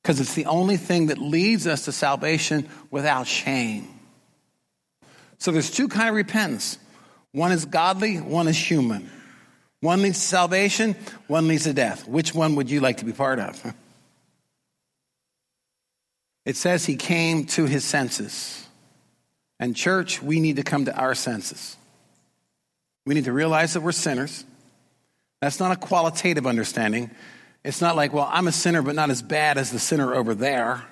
Because 0.01 0.19
it's 0.19 0.33
the 0.33 0.45
only 0.45 0.77
thing 0.77 1.07
that 1.07 1.17
leads 1.17 1.67
us 1.67 1.85
to 1.85 1.91
salvation 1.91 2.67
without 2.89 3.27
shame. 3.27 3.87
So 5.39 5.51
there's 5.51 5.71
two 5.71 5.87
kind 5.87 6.09
of 6.09 6.15
repentance. 6.15 6.77
One 7.31 7.51
is 7.51 7.65
godly, 7.65 8.17
one 8.17 8.47
is 8.47 8.57
human. 8.57 9.09
One 9.81 10.01
leads 10.01 10.19
to 10.19 10.25
salvation, 10.25 10.95
one 11.27 11.47
leads 11.47 11.63
to 11.63 11.73
death. 11.73 12.07
Which 12.07 12.33
one 12.33 12.55
would 12.55 12.69
you 12.69 12.81
like 12.81 12.97
to 12.97 13.05
be 13.05 13.13
part 13.13 13.39
of? 13.39 13.73
It 16.45 16.55
says 16.55 16.83
he 16.83 16.95
came 16.95 17.45
to 17.47 17.65
his 17.65 17.83
senses. 17.83 18.65
And 19.59 19.75
church, 19.75 20.19
we 20.19 20.39
need 20.39 20.55
to 20.55 20.63
come 20.63 20.85
to 20.85 20.97
our 20.97 21.13
senses. 21.13 21.77
We 23.09 23.15
need 23.15 23.25
to 23.25 23.33
realize 23.33 23.73
that 23.73 23.81
we're 23.81 23.91
sinners. 23.91 24.45
That's 25.41 25.59
not 25.59 25.71
a 25.71 25.75
qualitative 25.75 26.45
understanding. 26.45 27.09
It's 27.63 27.81
not 27.81 27.95
like, 27.95 28.13
well, 28.13 28.29
I'm 28.31 28.47
a 28.47 28.51
sinner, 28.51 28.83
but 28.83 28.93
not 28.93 29.09
as 29.09 29.23
bad 29.23 29.57
as 29.57 29.71
the 29.71 29.79
sinner 29.79 30.13
over 30.13 30.35
there. 30.35 30.83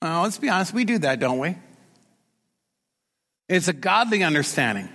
Oh, 0.00 0.22
let's 0.22 0.38
be 0.38 0.48
honest, 0.48 0.72
we 0.72 0.86
do 0.86 0.96
that, 0.96 1.20
don't 1.20 1.40
we? 1.40 1.58
It's 3.50 3.68
a 3.68 3.74
godly 3.74 4.22
understanding. 4.22 4.88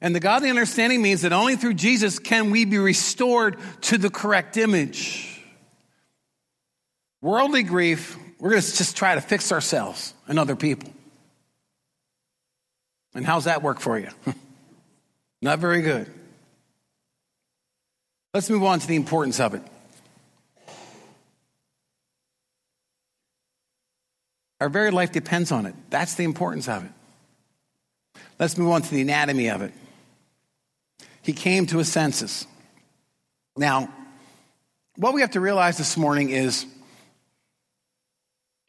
And 0.00 0.14
the 0.14 0.20
godly 0.20 0.50
understanding 0.50 1.02
means 1.02 1.22
that 1.22 1.32
only 1.32 1.56
through 1.56 1.74
Jesus 1.74 2.20
can 2.20 2.52
we 2.52 2.64
be 2.64 2.78
restored 2.78 3.58
to 3.80 3.98
the 3.98 4.08
correct 4.08 4.56
image. 4.56 5.42
Worldly 7.20 7.64
grief, 7.64 8.16
we're 8.38 8.50
going 8.50 8.62
to 8.62 8.76
just 8.76 8.96
try 8.96 9.16
to 9.16 9.20
fix 9.20 9.50
ourselves 9.50 10.14
and 10.28 10.38
other 10.38 10.54
people. 10.54 10.92
And 13.16 13.26
how's 13.26 13.46
that 13.46 13.64
work 13.64 13.80
for 13.80 13.98
you? 13.98 14.10
Not 15.44 15.58
very 15.58 15.82
good. 15.82 16.10
Let's 18.32 18.48
move 18.48 18.62
on 18.62 18.78
to 18.78 18.86
the 18.86 18.96
importance 18.96 19.40
of 19.40 19.52
it. 19.52 19.60
Our 24.58 24.70
very 24.70 24.90
life 24.90 25.12
depends 25.12 25.52
on 25.52 25.66
it. 25.66 25.74
That's 25.90 26.14
the 26.14 26.24
importance 26.24 26.66
of 26.66 26.86
it. 26.86 26.90
Let's 28.38 28.56
move 28.56 28.70
on 28.70 28.80
to 28.80 28.90
the 28.90 29.02
anatomy 29.02 29.50
of 29.50 29.60
it. 29.60 29.74
He 31.20 31.34
came 31.34 31.66
to 31.66 31.76
his 31.76 31.92
senses. 31.92 32.46
Now, 33.54 33.92
what 34.96 35.12
we 35.12 35.20
have 35.20 35.32
to 35.32 35.40
realize 35.40 35.76
this 35.76 35.98
morning 35.98 36.30
is 36.30 36.64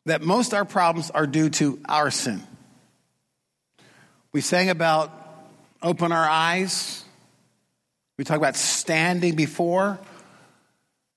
that 0.07 0.21
most 0.21 0.53
our 0.53 0.65
problems 0.65 1.09
are 1.09 1.25
due 1.25 1.49
to 1.51 1.79
our 1.87 2.11
sin. 2.11 2.43
We 4.33 4.41
sang 4.41 4.69
about 4.69 5.24
open 5.85 6.11
our 6.11 6.27
eyes. 6.27 7.05
We 8.17 8.25
talk 8.25 8.37
about 8.37 8.55
standing 8.55 9.35
before. 9.35 9.99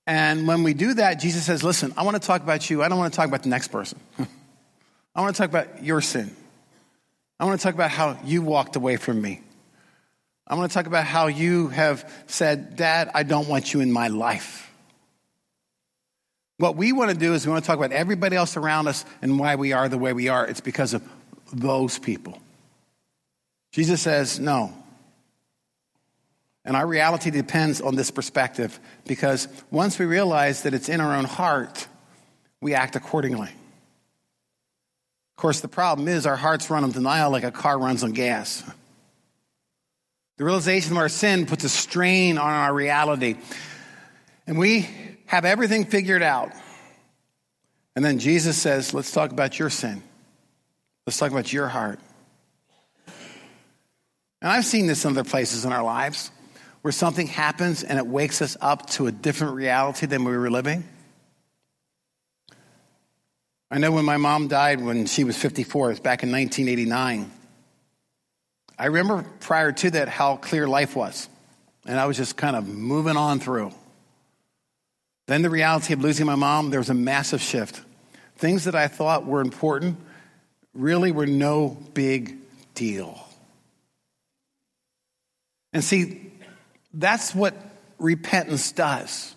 And 0.05 0.47
when 0.47 0.63
we 0.63 0.73
do 0.73 0.93
that, 0.95 1.15
Jesus 1.15 1.45
says, 1.45 1.63
Listen, 1.63 1.93
I 1.97 2.03
want 2.03 2.21
to 2.21 2.25
talk 2.25 2.41
about 2.41 2.69
you. 2.69 2.83
I 2.83 2.87
don't 2.87 2.97
want 2.97 3.11
to 3.11 3.17
talk 3.17 3.27
about 3.27 3.43
the 3.43 3.49
next 3.49 3.69
person. 3.69 3.99
I 5.15 5.21
want 5.21 5.35
to 5.35 5.41
talk 5.41 5.49
about 5.49 5.83
your 5.83 6.01
sin. 6.01 6.35
I 7.39 7.45
want 7.45 7.59
to 7.59 7.63
talk 7.63 7.73
about 7.73 7.89
how 7.89 8.17
you 8.23 8.41
walked 8.41 8.75
away 8.75 8.97
from 8.97 9.21
me. 9.21 9.41
I 10.47 10.55
want 10.55 10.71
to 10.71 10.73
talk 10.73 10.87
about 10.87 11.05
how 11.05 11.27
you 11.27 11.67
have 11.69 12.11
said, 12.27 12.75
Dad, 12.75 13.11
I 13.13 13.23
don't 13.23 13.47
want 13.47 13.73
you 13.73 13.81
in 13.81 13.91
my 13.91 14.07
life. 14.07 14.71
What 16.57 16.75
we 16.75 16.91
want 16.91 17.11
to 17.11 17.17
do 17.17 17.33
is 17.33 17.45
we 17.45 17.51
want 17.51 17.63
to 17.63 17.67
talk 17.67 17.77
about 17.77 17.91
everybody 17.91 18.35
else 18.35 18.57
around 18.57 18.87
us 18.87 19.05
and 19.21 19.39
why 19.39 19.55
we 19.55 19.73
are 19.73 19.87
the 19.87 19.97
way 19.97 20.11
we 20.11 20.27
are. 20.27 20.45
It's 20.45 20.59
because 20.59 20.93
of 20.93 21.03
those 21.53 21.97
people. 21.97 22.39
Jesus 23.71 24.01
says, 24.01 24.39
no. 24.39 24.73
And 26.65 26.75
our 26.75 26.85
reality 26.85 27.31
depends 27.31 27.81
on 27.81 27.95
this 27.95 28.11
perspective 28.11 28.79
because 29.07 29.47
once 29.71 29.97
we 29.97 30.05
realize 30.05 30.63
that 30.63 30.73
it's 30.73 30.89
in 30.89 31.01
our 31.01 31.15
own 31.15 31.25
heart, 31.25 31.87
we 32.61 32.73
act 32.73 32.95
accordingly. 32.95 33.49
Of 33.49 35.41
course, 35.41 35.61
the 35.61 35.67
problem 35.67 36.07
is 36.07 36.25
our 36.25 36.35
hearts 36.35 36.69
run 36.69 36.83
on 36.83 36.91
denial 36.91 37.31
like 37.31 37.43
a 37.43 37.51
car 37.51 37.79
runs 37.79 38.03
on 38.03 38.11
gas. 38.11 38.63
The 40.37 40.43
realization 40.43 40.91
of 40.93 40.97
our 40.97 41.09
sin 41.09 41.45
puts 41.45 41.63
a 41.63 41.69
strain 41.69 42.37
on 42.37 42.51
our 42.51 42.73
reality. 42.73 43.35
And 44.47 44.57
we 44.57 44.89
have 45.25 45.45
everything 45.45 45.85
figured 45.85 46.23
out. 46.23 46.51
And 47.95 48.03
then 48.03 48.19
Jesus 48.19 48.57
says, 48.57 48.93
Let's 48.93 49.11
talk 49.11 49.31
about 49.31 49.59
your 49.59 49.69
sin. 49.69 50.01
Let's 51.05 51.17
talk 51.17 51.31
about 51.31 51.51
your 51.51 51.67
heart. 51.67 51.99
And 54.41 54.51
I've 54.51 54.65
seen 54.65 54.87
this 54.87 55.05
in 55.05 55.11
other 55.11 55.29
places 55.29 55.65
in 55.65 55.73
our 55.73 55.83
lives 55.83 56.31
where 56.81 56.91
something 56.91 57.27
happens 57.27 57.83
and 57.83 57.99
it 57.99 58.07
wakes 58.07 58.41
us 58.41 58.55
up 58.61 58.89
to 58.91 59.07
a 59.07 59.11
different 59.11 59.55
reality 59.55 60.05
than 60.05 60.23
we 60.23 60.35
were 60.35 60.49
living. 60.49 60.83
I 63.71 63.77
know 63.77 63.91
when 63.91 64.05
my 64.05 64.17
mom 64.17 64.47
died 64.47 64.81
when 64.81 65.05
she 65.05 65.23
was 65.23 65.37
54, 65.37 65.87
it 65.87 65.89
was 65.89 65.99
back 65.99 66.23
in 66.23 66.31
1989. 66.31 67.29
I 68.79 68.85
remember 68.85 69.25
prior 69.41 69.71
to 69.73 69.91
that 69.91 70.07
how 70.07 70.37
clear 70.37 70.67
life 70.67 70.95
was. 70.95 71.27
And 71.85 71.99
I 71.99 72.05
was 72.05 72.17
just 72.17 72.37
kind 72.37 72.55
of 72.55 72.67
moving 72.67 73.17
on 73.17 73.39
through. 73.39 73.71
Then 75.27 75.41
the 75.41 75.49
reality 75.49 75.93
of 75.93 76.01
losing 76.01 76.25
my 76.25 76.35
mom, 76.35 76.71
there 76.71 76.79
was 76.79 76.89
a 76.89 76.95
massive 76.95 77.41
shift. 77.41 77.81
Things 78.37 78.63
that 78.63 78.75
I 78.75 78.87
thought 78.87 79.25
were 79.25 79.41
important 79.41 79.97
really 80.73 81.11
were 81.11 81.27
no 81.27 81.77
big 81.93 82.37
deal. 82.73 83.28
And 85.73 85.83
see, 85.83 86.31
that's 86.93 87.33
what 87.35 87.55
repentance 87.99 88.71
does. 88.71 89.35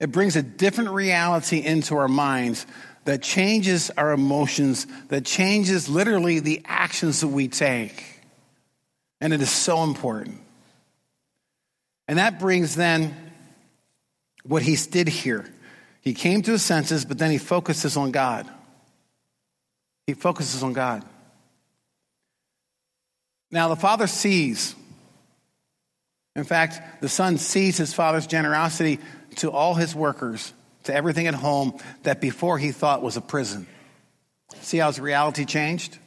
It 0.00 0.10
brings 0.10 0.36
a 0.36 0.42
different 0.42 0.90
reality 0.90 1.64
into 1.64 1.96
our 1.96 2.08
minds 2.08 2.66
that 3.04 3.22
changes 3.22 3.90
our 3.90 4.12
emotions, 4.12 4.86
that 5.08 5.24
changes 5.24 5.88
literally 5.88 6.40
the 6.40 6.62
actions 6.64 7.20
that 7.20 7.28
we 7.28 7.48
take. 7.48 8.02
And 9.20 9.32
it 9.32 9.40
is 9.40 9.50
so 9.50 9.82
important. 9.84 10.40
And 12.08 12.18
that 12.18 12.38
brings 12.38 12.74
then 12.74 13.14
what 14.42 14.62
he 14.62 14.76
did 14.76 15.08
here. 15.08 15.46
He 16.00 16.12
came 16.12 16.42
to 16.42 16.52
his 16.52 16.62
senses, 16.62 17.04
but 17.04 17.18
then 17.18 17.30
he 17.30 17.38
focuses 17.38 17.96
on 17.96 18.10
God. 18.10 18.48
He 20.06 20.14
focuses 20.14 20.62
on 20.62 20.74
God. 20.74 21.02
Now, 23.50 23.68
the 23.68 23.76
Father 23.76 24.06
sees 24.06 24.74
in 26.36 26.44
fact, 26.44 27.00
the 27.00 27.08
son 27.08 27.38
sees 27.38 27.76
his 27.76 27.94
father's 27.94 28.26
generosity 28.26 28.98
to 29.36 29.50
all 29.50 29.74
his 29.74 29.94
workers, 29.94 30.52
to 30.84 30.94
everything 30.94 31.26
at 31.26 31.34
home 31.34 31.78
that 32.02 32.20
before 32.20 32.58
he 32.58 32.72
thought 32.72 33.02
was 33.02 33.16
a 33.16 33.20
prison. 33.20 33.66
See 34.60 34.78
how 34.78 34.88
his 34.88 35.00
reality 35.00 35.44
changed? 35.44 35.98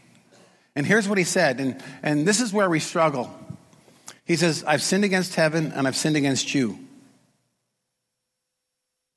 And 0.75 0.85
here's 0.85 1.07
what 1.09 1.17
he 1.17 1.23
said, 1.23 1.59
and, 1.59 1.81
and 2.03 2.27
this 2.27 2.39
is 2.39 2.53
where 2.53 2.69
we 2.69 2.79
struggle. 2.79 3.33
He 4.25 4.35
says, 4.35 4.63
I've 4.65 4.83
sinned 4.83 5.05
against 5.05 5.35
heaven 5.35 5.71
and 5.71 5.87
I've 5.87 5.95
sinned 5.95 6.17
against 6.17 6.53
you. 6.53 6.77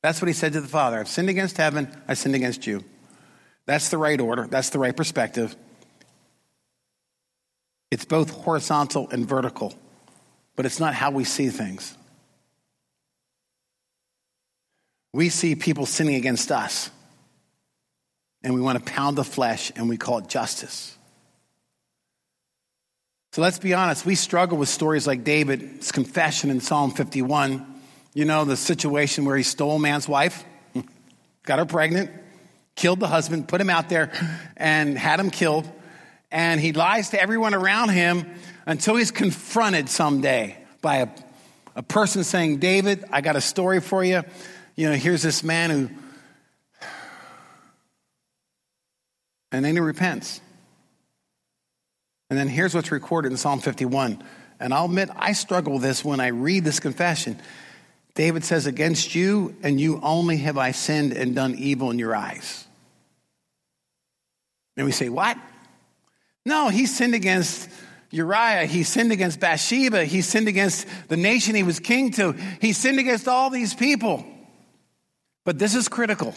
That's 0.03 0.23
what 0.23 0.29
he 0.29 0.33
said 0.33 0.55
to 0.55 0.61
the 0.61 0.69
Father. 0.69 0.99
I've 0.99 1.09
sinned 1.09 1.29
against 1.29 1.57
heaven, 1.57 1.89
I've 2.09 2.17
sinned 2.17 2.35
against 2.35 2.67
you. 2.67 2.85
That's 3.67 3.91
the 3.91 3.99
right 3.99 4.21
order, 4.21 4.47
that's 4.47 4.71
the 4.71 4.79
right 4.79 4.97
perspective. 4.97 5.55
It's 7.91 8.05
both 8.05 8.31
horizontal 8.31 9.09
and 9.11 9.29
vertical, 9.29 9.75
but 10.61 10.67
it's 10.67 10.79
not 10.79 10.93
how 10.93 11.11
we 11.11 11.25
see 11.25 11.49
things. 11.49 11.97
We 15.15 15.31
see 15.31 15.55
people 15.55 15.87
sinning 15.87 16.17
against 16.17 16.53
us, 16.53 16.91
and 18.43 18.53
we 18.53 18.61
want 18.61 18.79
to 18.79 18.85
pound 18.85 19.17
the 19.17 19.25
flesh, 19.25 19.73
and 19.75 19.89
we 19.89 19.97
call 19.97 20.19
it 20.19 20.29
justice. 20.29 20.99
So 23.33 23.41
let's 23.41 23.59
be 23.59 23.73
honest, 23.73 24.05
we 24.05 24.15
struggle 24.15 24.59
with 24.59 24.69
stories 24.69 25.07
like 25.07 25.25
David's 25.25 25.93
confession 25.93 26.51
in 26.51 26.61
Psalm 26.61 26.91
51. 26.91 27.65
You 28.13 28.27
know, 28.27 28.45
the 28.45 28.59
situation 28.59 29.25
where 29.25 29.39
he 29.39 29.43
stole 29.43 29.77
a 29.77 29.81
man's 29.81 30.11
wife, 30.11 30.45
got 31.45 31.59
her 31.59 31.65
pregnant, 31.65 32.11
killed 32.77 33.01
the 33.01 33.09
husband, 33.09 33.49
put 33.49 33.63
him 33.63 33.71
out 33.71 33.89
there, 33.89 34.13
and 34.59 34.99
had 34.99 35.21
him 35.21 35.31
killed. 35.31 35.67
And 36.31 36.61
he 36.61 36.73
lies 36.73 37.11
to 37.11 37.21
everyone 37.21 37.55
around 37.55 37.91
him 37.91 38.31
until 38.67 38.97
he's 38.97 39.11
confronted 39.11 39.89
someday 39.89 40.57
by 40.81 40.97
a, 40.97 41.09
a 41.77 41.83
person 41.83 42.25
saying, 42.25 42.59
David, 42.59 43.05
I 43.11 43.21
got 43.21 43.37
a 43.37 43.41
story 43.41 43.81
for 43.81 44.05
you 44.05 44.23
you 44.81 44.89
know, 44.89 44.95
here's 44.95 45.21
this 45.21 45.45
man 45.45 45.69
who, 45.69 45.91
and 49.53 49.63
then 49.63 49.75
he 49.75 49.81
repents. 49.81 50.41
And 52.31 52.39
then 52.39 52.49
here's 52.49 52.75
what's 52.75 52.91
recorded 52.91 53.31
in 53.31 53.37
Psalm 53.37 53.61
51. 53.61 54.25
And 54.59 54.73
I'll 54.73 54.87
admit, 54.87 55.11
I 55.15 55.35
struggle 55.35 55.75
with 55.75 55.83
this 55.83 56.03
when 56.03 56.19
I 56.19 56.29
read 56.29 56.65
this 56.65 56.81
confession. 56.81 57.39
David 58.15 58.43
says, 58.43 58.67
Against 58.67 59.15
you 59.15 59.55
and 59.63 59.79
you 59.79 60.01
only 60.03 60.39
have 60.39 60.57
I 60.57 60.71
sinned 60.71 61.13
and 61.13 61.35
done 61.35 61.57
evil 61.57 61.91
in 61.91 61.99
your 61.99 62.17
eyes. 62.17 62.67
And 64.79 64.87
we 64.87 64.93
say, 64.93 65.11
What? 65.11 65.37
No, 66.47 66.69
he 66.69 66.87
sinned 66.87 67.15
against 67.15 67.69
Uriah. 68.11 68.67
He 68.67 68.83
sinned 68.83 69.13
against 69.13 69.41
Bathsheba. 69.41 70.05
He 70.05 70.23
sinned 70.23 70.49
against 70.49 70.87
the 71.09 71.17
nation 71.17 71.55
he 71.55 71.63
was 71.63 71.81
king 71.81 72.11
to. 72.13 72.33
He 72.61 72.73
sinned 72.73 72.99
against 72.99 73.29
all 73.29 73.51
these 73.51 73.75
people. 73.75 74.25
But 75.45 75.59
this 75.59 75.75
is 75.75 75.89
critical. 75.89 76.35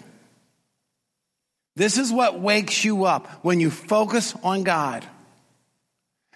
This 1.76 1.98
is 1.98 2.12
what 2.12 2.40
wakes 2.40 2.86
you 2.86 3.06
up 3.06 3.28
when 3.44 3.60
you 3.60 3.72
focus 3.72 4.36
on 4.44 4.64
God. 4.64 5.06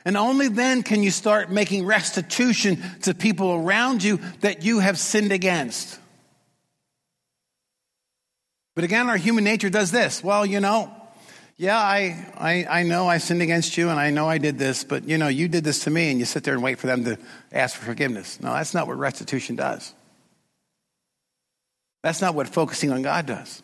And 0.03 0.17
only 0.17 0.47
then 0.47 0.83
can 0.83 1.03
you 1.03 1.11
start 1.11 1.51
making 1.51 1.85
restitution 1.85 2.81
to 3.01 3.13
people 3.13 3.53
around 3.53 4.03
you 4.03 4.19
that 4.41 4.63
you 4.63 4.79
have 4.79 4.97
sinned 4.97 5.31
against. 5.31 5.99
But 8.73 8.83
again, 8.83 9.09
our 9.09 9.17
human 9.17 9.43
nature 9.43 9.69
does 9.69 9.91
this. 9.91 10.23
Well, 10.23 10.45
you 10.45 10.59
know, 10.59 10.93
yeah, 11.57 11.77
I, 11.77 12.27
I, 12.37 12.81
I 12.81 12.83
know 12.83 13.07
I 13.07 13.17
sinned 13.17 13.41
against 13.41 13.77
you 13.77 13.89
and 13.89 13.99
I 13.99 14.11
know 14.11 14.29
I 14.29 14.37
did 14.37 14.59
this, 14.59 14.83
but 14.83 15.07
you 15.07 15.17
know, 15.17 15.27
you 15.27 15.47
did 15.47 15.63
this 15.63 15.85
to 15.85 15.89
me 15.89 16.11
and 16.11 16.19
you 16.19 16.25
sit 16.25 16.43
there 16.43 16.53
and 16.53 16.61
wait 16.61 16.77
for 16.77 16.85
them 16.85 17.03
to 17.05 17.17
ask 17.51 17.75
for 17.75 17.85
forgiveness. 17.85 18.39
No, 18.39 18.53
that's 18.53 18.75
not 18.75 18.85
what 18.85 18.97
restitution 18.97 19.55
does. 19.55 19.93
That's 22.03 22.21
not 22.21 22.35
what 22.35 22.47
focusing 22.47 22.91
on 22.91 23.01
God 23.01 23.25
does. 23.25 23.63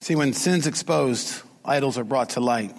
See, 0.00 0.16
when 0.16 0.32
sin's 0.32 0.66
exposed, 0.66 1.42
idols 1.66 1.98
are 1.98 2.04
brought 2.04 2.30
to 2.30 2.40
light. 2.40 2.74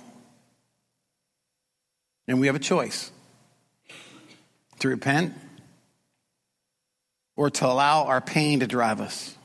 And 2.28 2.40
we 2.40 2.48
have 2.48 2.56
a 2.56 2.60
choice 2.60 3.12
to 4.80 4.88
repent 4.88 5.36
or 7.36 7.52
to 7.52 7.68
allow 7.68 8.06
our 8.06 8.20
pain 8.20 8.62
to 8.62 8.68
drive 8.68 9.00
us. 9.00 9.36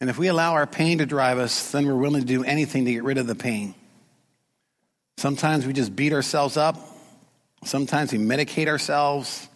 And 0.00 0.08
if 0.08 0.18
we 0.18 0.28
allow 0.28 0.54
our 0.54 0.66
pain 0.66 0.98
to 0.98 1.06
drive 1.06 1.38
us, 1.38 1.72
then 1.72 1.86
we're 1.86 1.94
willing 1.94 2.22
to 2.22 2.26
do 2.26 2.42
anything 2.42 2.86
to 2.86 2.92
get 2.92 3.04
rid 3.04 3.18
of 3.18 3.26
the 3.26 3.34
pain. 3.34 3.74
Sometimes 5.18 5.66
we 5.66 5.74
just 5.74 5.94
beat 5.94 6.12
ourselves 6.12 6.56
up 6.56 6.76
Sometimes 7.64 8.12
we 8.12 8.18
medicate 8.18 8.68
ourselves, 8.68 9.48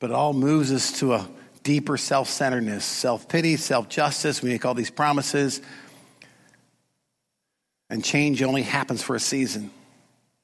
but 0.00 0.10
it 0.10 0.12
all 0.12 0.34
moves 0.34 0.70
us 0.70 0.98
to 1.00 1.14
a 1.14 1.28
deeper 1.62 1.96
self 1.96 2.28
centeredness, 2.28 2.84
self 2.84 3.28
pity, 3.28 3.56
self 3.56 3.88
justice. 3.88 4.42
We 4.42 4.50
make 4.50 4.64
all 4.64 4.74
these 4.74 4.90
promises, 4.90 5.62
and 7.88 8.04
change 8.04 8.42
only 8.42 8.62
happens 8.62 9.02
for 9.02 9.16
a 9.16 9.20
season. 9.20 9.70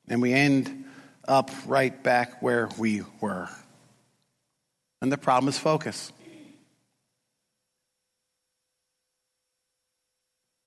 And 0.09 0.23
we 0.23 0.33
end 0.33 0.85
up 1.29 1.51
right 1.67 2.03
back 2.03 2.43
where 2.43 2.69
we 2.79 3.03
were. 3.21 3.49
And 5.03 5.13
the 5.13 5.19
problem 5.19 5.49
is 5.49 5.59
focus. 5.59 6.11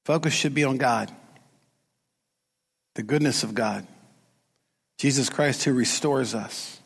Focus 0.07 0.33
should 0.33 0.53
be 0.53 0.63
on 0.63 0.77
God, 0.77 1.11
the 2.95 3.03
goodness 3.03 3.43
of 3.43 3.53
God. 3.53 3.85
Jesus 4.97 5.29
Christ 5.29 5.65
who 5.65 5.73
restores 5.73 6.33
us. 6.33 6.79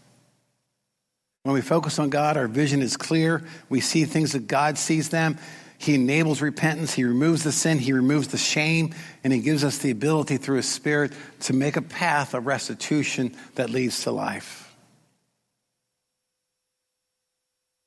When 1.44 1.54
we 1.54 1.62
focus 1.62 2.00
on 2.00 2.10
God, 2.10 2.36
our 2.36 2.48
vision 2.48 2.82
is 2.82 2.98
clear. 2.98 3.44
We 3.70 3.80
see 3.80 4.06
things 4.06 4.32
that 4.32 4.48
God 4.48 4.80
sees 4.80 5.10
them. 5.10 5.38
He 5.78 5.94
enables 5.94 6.42
repentance. 6.42 6.96
He 6.96 7.04
removes 7.04 7.44
the 7.44 7.52
sin. 7.52 7.78
He 7.78 7.94
removes 7.94 8.30
the 8.30 8.40
shame. 8.40 8.96
And 9.24 9.32
He 9.32 9.40
gives 9.40 9.64
us 9.64 9.78
the 9.78 9.92
ability 9.92 10.38
through 10.38 10.58
His 10.58 10.68
Spirit 10.68 11.14
to 11.42 11.54
make 11.54 11.76
a 11.76 11.84
path 11.84 12.34
of 12.34 12.48
restitution 12.48 13.36
that 13.54 13.70
leads 13.70 14.02
to 14.06 14.12
life. 14.12 14.76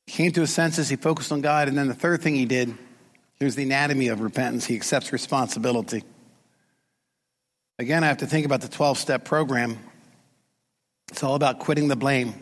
He 0.07 0.13
came 0.13 0.31
to 0.31 0.43
his 0.43 0.55
senses. 0.55 0.89
He 0.89 0.95
focused 0.95 1.33
on 1.33 1.41
God. 1.41 1.67
And 1.67 1.77
then 1.77 1.89
the 1.89 1.95
third 1.95 2.23
thing 2.23 2.37
he 2.37 2.45
did 2.45 2.79
here's 3.39 3.55
the 3.55 3.63
anatomy 3.63 4.09
of 4.09 4.21
repentance 4.21 4.65
he 4.65 4.75
accepts 4.75 5.13
responsibility. 5.13 6.05
Again, 7.79 8.05
I 8.05 8.09
have 8.09 8.19
to 8.19 8.27
think 8.27 8.47
about 8.47 8.61
the 8.61 8.69
12 8.69 8.99
step 8.99 9.25
program. 9.25 9.79
It's 11.11 11.23
all 11.23 11.35
about 11.35 11.59
quitting 11.59 11.89
the 11.89 11.97
blame. 11.97 12.35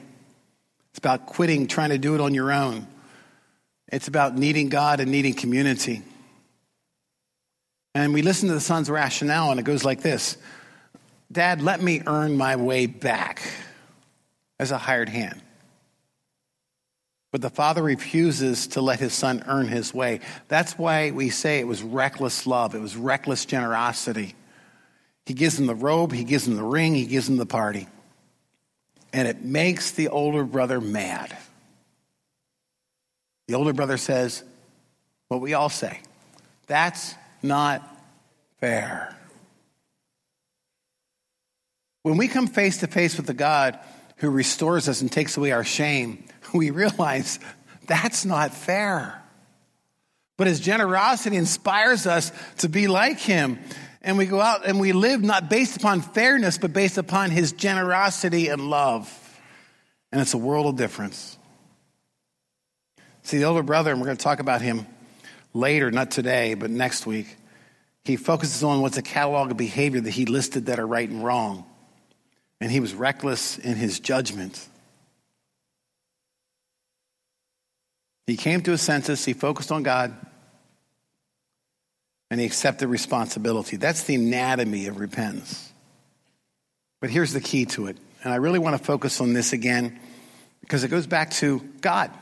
It's 0.90 0.98
about 0.98 1.26
quitting 1.26 1.66
trying 1.66 1.90
to 1.90 1.98
do 1.98 2.14
it 2.14 2.20
on 2.20 2.34
your 2.34 2.52
own. 2.52 2.86
It's 3.88 4.08
about 4.08 4.36
needing 4.36 4.68
God 4.68 5.00
and 5.00 5.10
needing 5.10 5.34
community. 5.34 6.02
And 7.94 8.14
we 8.14 8.22
listen 8.22 8.48
to 8.48 8.54
the 8.54 8.60
son's 8.60 8.88
rationale, 8.88 9.50
and 9.50 9.60
it 9.60 9.64
goes 9.64 9.84
like 9.84 10.02
this 10.02 10.36
Dad, 11.30 11.62
let 11.62 11.82
me 11.82 12.02
earn 12.06 12.36
my 12.36 12.56
way 12.56 12.86
back 12.86 13.42
as 14.58 14.70
a 14.70 14.78
hired 14.78 15.08
hand. 15.08 15.40
But 17.32 17.40
the 17.40 17.50
father 17.50 17.82
refuses 17.82 18.68
to 18.68 18.80
let 18.80 19.00
his 19.00 19.12
son 19.12 19.42
earn 19.48 19.66
his 19.66 19.92
way. 19.92 20.20
That's 20.46 20.78
why 20.78 21.10
we 21.10 21.30
say 21.30 21.58
it 21.58 21.66
was 21.66 21.82
reckless 21.82 22.46
love, 22.46 22.76
it 22.76 22.80
was 22.80 22.96
reckless 22.96 23.44
generosity. 23.44 24.36
He 25.26 25.34
gives 25.34 25.58
him 25.58 25.66
the 25.66 25.74
robe, 25.74 26.12
he 26.12 26.24
gives 26.24 26.46
him 26.46 26.56
the 26.56 26.62
ring, 26.62 26.94
he 26.94 27.06
gives 27.06 27.28
him 27.28 27.38
the 27.38 27.46
party 27.46 27.88
and 29.12 29.28
it 29.28 29.44
makes 29.44 29.92
the 29.92 30.08
older 30.08 30.44
brother 30.44 30.80
mad. 30.80 31.36
The 33.48 33.54
older 33.54 33.72
brother 33.72 33.96
says 33.96 34.42
what 35.28 35.40
we 35.40 35.54
all 35.54 35.68
say 35.68 36.00
that's 36.66 37.14
not 37.42 37.82
fair. 38.60 39.16
When 42.02 42.16
we 42.16 42.28
come 42.28 42.46
face 42.46 42.78
to 42.78 42.86
face 42.86 43.16
with 43.16 43.26
the 43.26 43.34
God 43.34 43.78
who 44.16 44.30
restores 44.30 44.88
us 44.88 45.00
and 45.00 45.10
takes 45.10 45.36
away 45.36 45.52
our 45.52 45.64
shame, 45.64 46.24
we 46.54 46.70
realize 46.70 47.38
that's 47.86 48.24
not 48.24 48.54
fair. 48.54 49.22
But 50.38 50.46
his 50.46 50.60
generosity 50.60 51.36
inspires 51.36 52.06
us 52.06 52.32
to 52.58 52.68
be 52.68 52.88
like 52.88 53.18
him 53.18 53.58
and 54.02 54.18
we 54.18 54.26
go 54.26 54.40
out 54.40 54.66
and 54.66 54.80
we 54.80 54.92
live 54.92 55.22
not 55.22 55.48
based 55.48 55.76
upon 55.76 56.00
fairness, 56.00 56.58
but 56.58 56.72
based 56.72 56.98
upon 56.98 57.30
his 57.30 57.52
generosity 57.52 58.48
and 58.48 58.68
love. 58.68 59.18
And 60.10 60.20
it's 60.20 60.34
a 60.34 60.38
world 60.38 60.66
of 60.66 60.76
difference. 60.76 61.38
See, 63.22 63.38
the 63.38 63.44
older 63.44 63.62
brother, 63.62 63.92
and 63.92 64.00
we're 64.00 64.06
going 64.06 64.16
to 64.16 64.22
talk 64.22 64.40
about 64.40 64.60
him 64.60 64.86
later, 65.54 65.90
not 65.90 66.10
today, 66.10 66.54
but 66.54 66.70
next 66.70 67.06
week, 67.06 67.36
he 68.04 68.16
focuses 68.16 68.64
on 68.64 68.80
what's 68.80 68.98
a 68.98 69.02
catalog 69.02 69.52
of 69.52 69.56
behavior 69.56 70.00
that 70.00 70.10
he 70.10 70.26
listed 70.26 70.66
that 70.66 70.80
are 70.80 70.86
right 70.86 71.08
and 71.08 71.22
wrong. 71.22 71.64
And 72.62 72.70
he 72.70 72.78
was 72.78 72.94
reckless 72.94 73.58
in 73.58 73.74
his 73.74 73.98
judgment. 73.98 74.68
He 78.28 78.36
came 78.36 78.60
to 78.62 78.70
his 78.70 78.80
senses, 78.80 79.24
he 79.24 79.32
focused 79.32 79.72
on 79.72 79.82
God, 79.82 80.14
and 82.30 82.38
he 82.38 82.46
accepted 82.46 82.86
responsibility. 82.86 83.78
That's 83.78 84.04
the 84.04 84.14
anatomy 84.14 84.86
of 84.86 85.00
repentance. 85.00 85.72
But 87.00 87.10
here's 87.10 87.32
the 87.32 87.40
key 87.40 87.64
to 87.64 87.88
it. 87.88 87.96
And 88.22 88.32
I 88.32 88.36
really 88.36 88.60
want 88.60 88.78
to 88.78 88.84
focus 88.84 89.20
on 89.20 89.32
this 89.32 89.52
again 89.52 89.98
because 90.60 90.84
it 90.84 90.88
goes 90.88 91.08
back 91.08 91.32
to 91.32 91.68
God. 91.80 92.12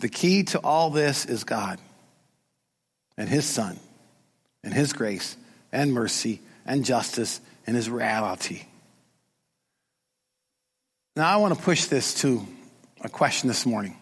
The 0.00 0.08
key 0.08 0.42
to 0.42 0.58
all 0.58 0.90
this 0.90 1.26
is 1.26 1.44
God 1.44 1.78
and 3.16 3.28
His 3.28 3.46
Son 3.46 3.78
and 4.64 4.74
His 4.74 4.92
grace 4.92 5.36
and 5.70 5.92
mercy 5.92 6.40
and 6.66 6.84
justice 6.84 7.40
and 7.68 7.76
His 7.76 7.88
reality. 7.88 8.62
Now, 11.14 11.28
I 11.28 11.36
want 11.36 11.54
to 11.54 11.62
push 11.62 11.84
this 11.84 12.14
to 12.22 12.44
a 13.02 13.08
question 13.08 13.46
this 13.46 13.64
morning. 13.64 13.96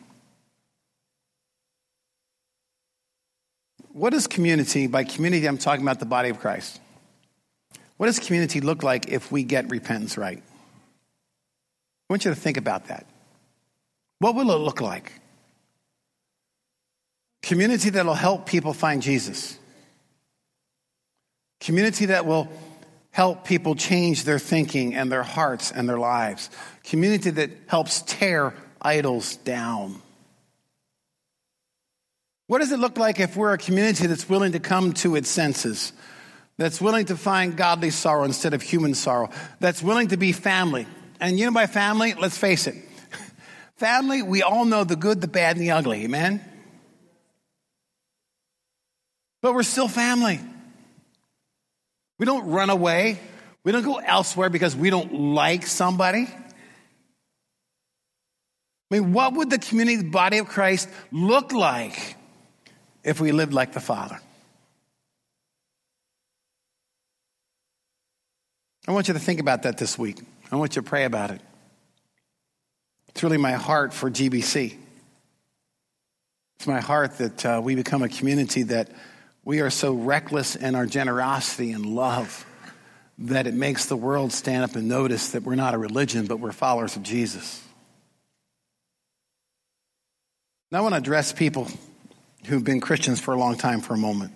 what 3.96 4.12
is 4.12 4.26
community? 4.26 4.86
By 4.86 5.04
community, 5.04 5.46
I'm 5.46 5.56
talking 5.56 5.82
about 5.82 6.00
the 6.00 6.06
body 6.06 6.28
of 6.28 6.38
Christ. 6.38 6.80
What 7.96 8.06
does 8.06 8.18
community 8.18 8.60
look 8.60 8.82
like 8.82 9.08
if 9.08 9.32
we 9.32 9.42
get 9.42 9.70
repentance 9.70 10.18
right? 10.18 10.42
I 10.44 12.12
want 12.12 12.26
you 12.26 12.30
to 12.30 12.34
think 12.34 12.58
about 12.58 12.88
that. 12.88 13.06
What 14.18 14.34
will 14.34 14.50
it 14.50 14.58
look 14.58 14.82
like? 14.82 15.12
Community 17.42 17.88
that'll 17.88 18.12
help 18.12 18.44
people 18.44 18.74
find 18.74 19.00
Jesus. 19.00 19.58
Community 21.60 22.06
that 22.06 22.26
will 22.26 22.48
help 23.16 23.46
people 23.46 23.74
change 23.74 24.24
their 24.24 24.38
thinking 24.38 24.94
and 24.94 25.10
their 25.10 25.22
hearts 25.22 25.72
and 25.72 25.88
their 25.88 25.98
lives. 25.98 26.50
Community 26.84 27.30
that 27.30 27.50
helps 27.66 28.02
tear 28.02 28.52
idols 28.82 29.36
down. 29.36 30.02
What 32.46 32.58
does 32.58 32.72
it 32.72 32.78
look 32.78 32.98
like 32.98 33.18
if 33.18 33.34
we're 33.34 33.54
a 33.54 33.58
community 33.58 34.06
that's 34.06 34.28
willing 34.28 34.52
to 34.52 34.60
come 34.60 34.92
to 35.00 35.16
its 35.16 35.30
senses? 35.30 35.94
That's 36.58 36.78
willing 36.78 37.06
to 37.06 37.16
find 37.16 37.56
godly 37.56 37.88
sorrow 37.88 38.24
instead 38.24 38.52
of 38.52 38.60
human 38.60 38.92
sorrow? 38.92 39.30
That's 39.60 39.82
willing 39.82 40.08
to 40.08 40.18
be 40.18 40.32
family? 40.32 40.86
And 41.18 41.38
you 41.38 41.46
know, 41.46 41.52
by 41.52 41.68
family, 41.68 42.12
let's 42.12 42.36
face 42.36 42.66
it, 42.66 42.74
family, 43.76 44.20
we 44.20 44.42
all 44.42 44.66
know 44.66 44.84
the 44.84 44.94
good, 44.94 45.22
the 45.22 45.26
bad, 45.26 45.56
and 45.56 45.64
the 45.64 45.70
ugly. 45.70 46.04
Amen? 46.04 46.44
But 49.40 49.54
we're 49.54 49.62
still 49.62 49.88
family. 49.88 50.38
We 52.18 52.26
don't 52.26 52.48
run 52.48 52.70
away. 52.70 53.18
We 53.64 53.72
don't 53.72 53.84
go 53.84 53.96
elsewhere 53.96 54.48
because 54.48 54.76
we 54.76 54.90
don't 54.90 55.12
like 55.34 55.66
somebody. 55.66 56.28
I 58.90 58.94
mean, 58.94 59.12
what 59.12 59.34
would 59.34 59.50
the 59.50 59.58
community, 59.58 59.96
the 59.96 60.10
body 60.10 60.38
of 60.38 60.46
Christ, 60.46 60.88
look 61.10 61.52
like 61.52 62.16
if 63.02 63.20
we 63.20 63.32
lived 63.32 63.52
like 63.52 63.72
the 63.72 63.80
Father? 63.80 64.20
I 68.86 68.92
want 68.92 69.08
you 69.08 69.14
to 69.14 69.20
think 69.20 69.40
about 69.40 69.64
that 69.64 69.78
this 69.78 69.98
week. 69.98 70.20
I 70.52 70.56
want 70.56 70.76
you 70.76 70.82
to 70.82 70.88
pray 70.88 71.04
about 71.04 71.32
it. 71.32 71.40
It's 73.08 73.22
really 73.22 73.38
my 73.38 73.52
heart 73.52 73.92
for 73.92 74.10
GBC. 74.10 74.76
It's 76.56 76.66
my 76.66 76.80
heart 76.80 77.18
that 77.18 77.44
uh, 77.44 77.60
we 77.62 77.74
become 77.74 78.02
a 78.02 78.08
community 78.08 78.62
that 78.64 78.90
we 79.46 79.60
are 79.60 79.70
so 79.70 79.92
reckless 79.92 80.56
in 80.56 80.74
our 80.74 80.86
generosity 80.86 81.70
and 81.70 81.86
love 81.86 82.44
that 83.16 83.46
it 83.46 83.54
makes 83.54 83.86
the 83.86 83.96
world 83.96 84.32
stand 84.32 84.64
up 84.64 84.74
and 84.74 84.88
notice 84.88 85.30
that 85.30 85.44
we're 85.44 85.54
not 85.54 85.72
a 85.72 85.78
religion, 85.78 86.26
but 86.26 86.40
we're 86.40 86.50
followers 86.50 86.96
of 86.96 87.04
Jesus. 87.04 87.62
Now, 90.72 90.78
I 90.78 90.80
want 90.80 90.94
to 90.94 90.98
address 90.98 91.32
people 91.32 91.68
who've 92.46 92.64
been 92.64 92.80
Christians 92.80 93.20
for 93.20 93.34
a 93.34 93.38
long 93.38 93.56
time 93.56 93.80
for 93.80 93.94
a 93.94 93.96
moment. 93.96 94.32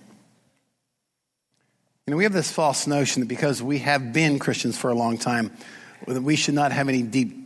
You 2.06 2.12
know, 2.12 2.16
we 2.16 2.22
have 2.22 2.32
this 2.32 2.52
false 2.52 2.86
notion 2.86 3.20
that 3.20 3.28
because 3.28 3.60
we 3.60 3.78
have 3.78 4.12
been 4.12 4.38
Christians 4.38 4.78
for 4.78 4.90
a 4.90 4.94
long 4.94 5.18
time, 5.18 5.50
that 6.06 6.22
we 6.22 6.36
should 6.36 6.54
not 6.54 6.70
have 6.70 6.88
any 6.88 7.02
deep 7.02 7.36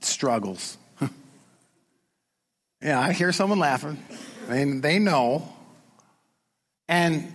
struggles. 0.00 0.76
yeah, 2.82 2.98
I 2.98 3.12
hear 3.12 3.30
someone 3.30 3.60
laughing. 3.60 4.02
I 4.48 4.64
mean, 4.64 4.80
they 4.80 4.98
know. 4.98 5.48
And 6.88 7.32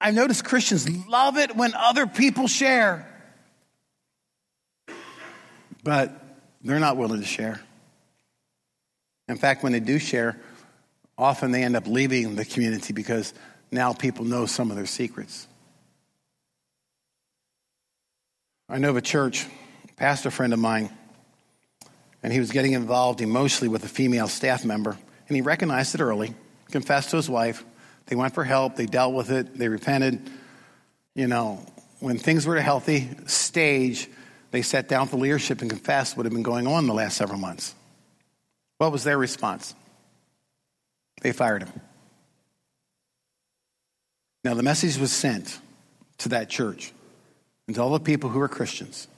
I've 0.00 0.14
noticed 0.14 0.44
Christians 0.44 0.88
love 1.06 1.36
it 1.36 1.56
when 1.56 1.74
other 1.74 2.06
people 2.06 2.48
share, 2.48 3.06
but 5.82 6.12
they're 6.62 6.80
not 6.80 6.96
willing 6.96 7.20
to 7.20 7.26
share. 7.26 7.60
In 9.28 9.36
fact, 9.36 9.62
when 9.62 9.72
they 9.72 9.80
do 9.80 9.98
share, 9.98 10.40
often 11.18 11.50
they 11.50 11.62
end 11.62 11.76
up 11.76 11.86
leaving 11.86 12.36
the 12.36 12.44
community 12.44 12.92
because 12.92 13.34
now 13.72 13.92
people 13.92 14.24
know 14.24 14.46
some 14.46 14.70
of 14.70 14.76
their 14.76 14.86
secrets. 14.86 15.48
I 18.68 18.78
know 18.78 18.90
of 18.90 18.96
a 18.96 19.02
church, 19.02 19.46
a 19.88 19.92
pastor 19.94 20.30
friend 20.30 20.52
of 20.52 20.58
mine, 20.58 20.90
and 22.22 22.32
he 22.32 22.40
was 22.40 22.50
getting 22.50 22.72
involved 22.72 23.20
emotionally 23.20 23.68
with 23.68 23.84
a 23.84 23.88
female 23.88 24.28
staff 24.28 24.64
member, 24.64 24.96
and 25.28 25.36
he 25.36 25.40
recognized 25.40 25.94
it 25.94 26.00
early, 26.00 26.34
confessed 26.70 27.10
to 27.10 27.16
his 27.16 27.30
wife. 27.30 27.64
They 28.06 28.16
went 28.16 28.34
for 28.34 28.44
help, 28.44 28.76
they 28.76 28.86
dealt 28.86 29.14
with 29.14 29.30
it, 29.30 29.58
they 29.58 29.68
repented. 29.68 30.30
You 31.14 31.26
know, 31.26 31.64
when 32.00 32.18
things 32.18 32.46
were 32.46 32.56
at 32.56 32.60
a 32.60 32.62
healthy 32.62 33.08
stage, 33.26 34.08
they 34.50 34.62
sat 34.62 34.88
down 34.88 35.08
the 35.08 35.16
leadership 35.16 35.60
and 35.60 35.70
confessed 35.70 36.16
what 36.16 36.24
had 36.24 36.32
been 36.32 36.42
going 36.42 36.66
on 36.66 36.86
the 36.86 36.94
last 36.94 37.16
several 37.16 37.38
months. 37.38 37.74
What 38.78 38.92
was 38.92 39.04
their 39.04 39.18
response? 39.18 39.74
They 41.22 41.32
fired 41.32 41.64
him. 41.64 41.80
Now, 44.44 44.54
the 44.54 44.62
message 44.62 44.96
was 44.98 45.10
sent 45.10 45.58
to 46.18 46.28
that 46.30 46.48
church 46.48 46.92
and 47.66 47.74
to 47.74 47.82
all 47.82 47.90
the 47.90 48.00
people 48.00 48.30
who 48.30 48.38
were 48.38 48.48
Christians 48.48 49.08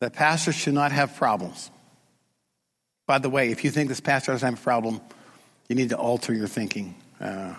that 0.00 0.12
pastors 0.12 0.54
should 0.54 0.74
not 0.74 0.92
have 0.92 1.16
problems. 1.16 1.70
By 3.06 3.18
the 3.18 3.30
way, 3.30 3.50
if 3.50 3.64
you 3.64 3.70
think 3.70 3.88
this 3.88 4.00
pastor 4.00 4.32
doesn't 4.32 4.46
have 4.46 4.58
a 4.58 4.62
problem, 4.62 5.00
you 5.68 5.74
need 5.74 5.88
to 5.90 5.96
alter 5.96 6.34
your 6.34 6.46
thinking. 6.46 6.94
Uh, 7.20 7.54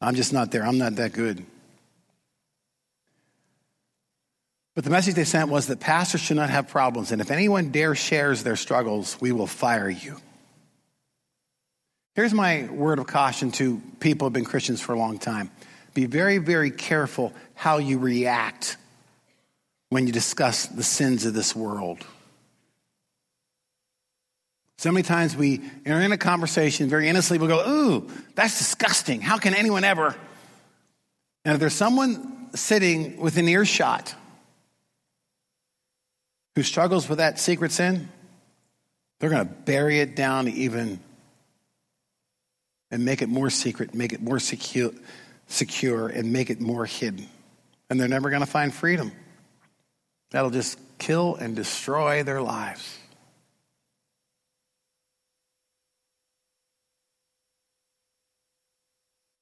I'm 0.00 0.14
just 0.14 0.32
not 0.32 0.50
there. 0.50 0.64
I'm 0.64 0.78
not 0.78 0.96
that 0.96 1.12
good. 1.12 1.44
But 4.74 4.84
the 4.84 4.90
message 4.90 5.14
they 5.14 5.24
sent 5.24 5.50
was 5.50 5.66
that 5.66 5.80
pastors 5.80 6.20
should 6.20 6.36
not 6.36 6.48
have 6.48 6.68
problems, 6.68 7.12
and 7.12 7.20
if 7.20 7.30
anyone 7.30 7.70
dare 7.70 7.94
shares 7.94 8.42
their 8.42 8.56
struggles, 8.56 9.20
we 9.20 9.32
will 9.32 9.46
fire 9.46 9.90
you. 9.90 10.16
Here's 12.14 12.32
my 12.32 12.68
word 12.70 12.98
of 12.98 13.06
caution 13.06 13.50
to 13.52 13.80
people 14.00 14.24
who 14.24 14.26
have 14.26 14.32
been 14.32 14.44
Christians 14.44 14.80
for 14.80 14.94
a 14.94 14.98
long 14.98 15.18
time. 15.18 15.50
Be 15.92 16.06
very, 16.06 16.38
very 16.38 16.70
careful 16.70 17.32
how 17.54 17.78
you 17.78 17.98
react 17.98 18.76
when 19.90 20.06
you 20.06 20.12
discuss 20.12 20.66
the 20.66 20.82
sins 20.82 21.26
of 21.26 21.34
this 21.34 21.54
world. 21.54 22.04
So 24.80 24.90
many 24.90 25.02
times 25.02 25.36
we 25.36 25.60
are 25.84 26.00
in 26.00 26.10
a 26.10 26.16
conversation, 26.16 26.88
very 26.88 27.06
innocently, 27.06 27.46
we'll 27.46 27.54
go, 27.54 27.70
Ooh, 27.70 28.08
that's 28.34 28.56
disgusting. 28.56 29.20
How 29.20 29.36
can 29.36 29.54
anyone 29.54 29.84
ever? 29.84 30.16
And 31.44 31.52
if 31.52 31.60
there's 31.60 31.74
someone 31.74 32.48
sitting 32.54 33.20
within 33.20 33.46
earshot 33.46 34.14
who 36.56 36.62
struggles 36.62 37.10
with 37.10 37.18
that 37.18 37.38
secret 37.38 37.72
sin, 37.72 38.08
they're 39.18 39.28
going 39.28 39.46
to 39.46 39.52
bury 39.52 40.00
it 40.00 40.16
down 40.16 40.48
even 40.48 40.98
and 42.90 43.04
make 43.04 43.20
it 43.20 43.28
more 43.28 43.50
secret, 43.50 43.94
make 43.94 44.14
it 44.14 44.22
more 44.22 44.38
secure, 44.38 44.92
secure 45.46 46.08
and 46.08 46.32
make 46.32 46.48
it 46.48 46.58
more 46.58 46.86
hidden. 46.86 47.28
And 47.90 48.00
they're 48.00 48.08
never 48.08 48.30
going 48.30 48.40
to 48.40 48.50
find 48.50 48.72
freedom. 48.72 49.12
That'll 50.30 50.48
just 50.48 50.78
kill 50.96 51.34
and 51.34 51.54
destroy 51.54 52.22
their 52.22 52.40
lives. 52.40 52.96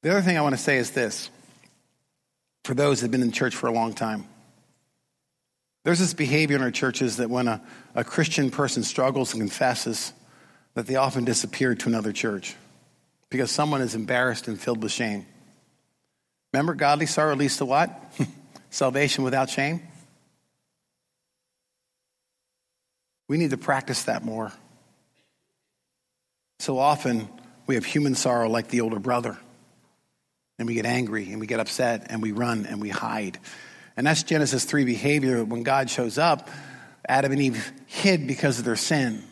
The 0.02 0.10
other 0.10 0.22
thing 0.22 0.38
I 0.38 0.42
want 0.42 0.54
to 0.54 0.60
say 0.60 0.76
is 0.76 0.90
this 0.90 1.30
for 2.64 2.74
those 2.74 3.00
that 3.00 3.06
have 3.06 3.10
been 3.10 3.22
in 3.22 3.32
church 3.32 3.54
for 3.54 3.66
a 3.66 3.72
long 3.72 3.94
time. 3.94 4.26
There's 5.84 5.98
this 5.98 6.14
behavior 6.14 6.56
in 6.56 6.62
our 6.62 6.70
churches 6.70 7.16
that 7.16 7.30
when 7.30 7.48
a, 7.48 7.62
a 7.94 8.04
Christian 8.04 8.50
person 8.50 8.82
struggles 8.82 9.32
and 9.32 9.40
confesses, 9.40 10.12
that 10.74 10.86
they 10.86 10.96
often 10.96 11.24
disappear 11.24 11.74
to 11.74 11.88
another 11.88 12.12
church 12.12 12.54
because 13.30 13.50
someone 13.50 13.80
is 13.80 13.94
embarrassed 13.94 14.48
and 14.48 14.60
filled 14.60 14.82
with 14.82 14.92
shame. 14.92 15.26
Remember, 16.52 16.74
godly 16.74 17.06
sorrow 17.06 17.34
leads 17.34 17.56
to 17.56 17.64
what? 17.64 17.90
Salvation 18.70 19.24
without 19.24 19.50
shame. 19.50 19.82
We 23.28 23.36
need 23.36 23.50
to 23.50 23.58
practice 23.58 24.04
that 24.04 24.24
more. 24.24 24.52
So 26.60 26.78
often 26.78 27.28
we 27.66 27.74
have 27.74 27.84
human 27.84 28.14
sorrow 28.14 28.48
like 28.48 28.68
the 28.68 28.80
older 28.80 28.98
brother, 28.98 29.36
and 30.58 30.66
we 30.66 30.74
get 30.74 30.86
angry 30.86 31.30
and 31.30 31.40
we 31.40 31.46
get 31.46 31.60
upset 31.60 32.06
and 32.10 32.22
we 32.22 32.32
run 32.32 32.66
and 32.66 32.80
we 32.80 32.88
hide. 32.88 33.38
And 33.96 34.06
that's 34.06 34.22
Genesis 34.22 34.64
3 34.64 34.84
behavior. 34.84 35.44
When 35.44 35.62
God 35.62 35.90
shows 35.90 36.18
up, 36.18 36.48
Adam 37.08 37.32
and 37.32 37.40
Eve 37.40 37.72
hid 37.86 38.26
because 38.26 38.58
of 38.58 38.64
their 38.64 38.76
sin. 38.76 39.22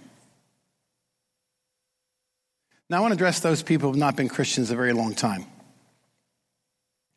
Now, 2.88 2.98
I 2.98 3.00
want 3.00 3.12
to 3.12 3.16
address 3.16 3.40
those 3.40 3.62
people 3.62 3.88
who 3.88 3.94
have 3.94 4.00
not 4.00 4.16
been 4.16 4.28
Christians 4.28 4.70
a 4.70 4.76
very 4.76 4.92
long 4.92 5.14
time 5.14 5.44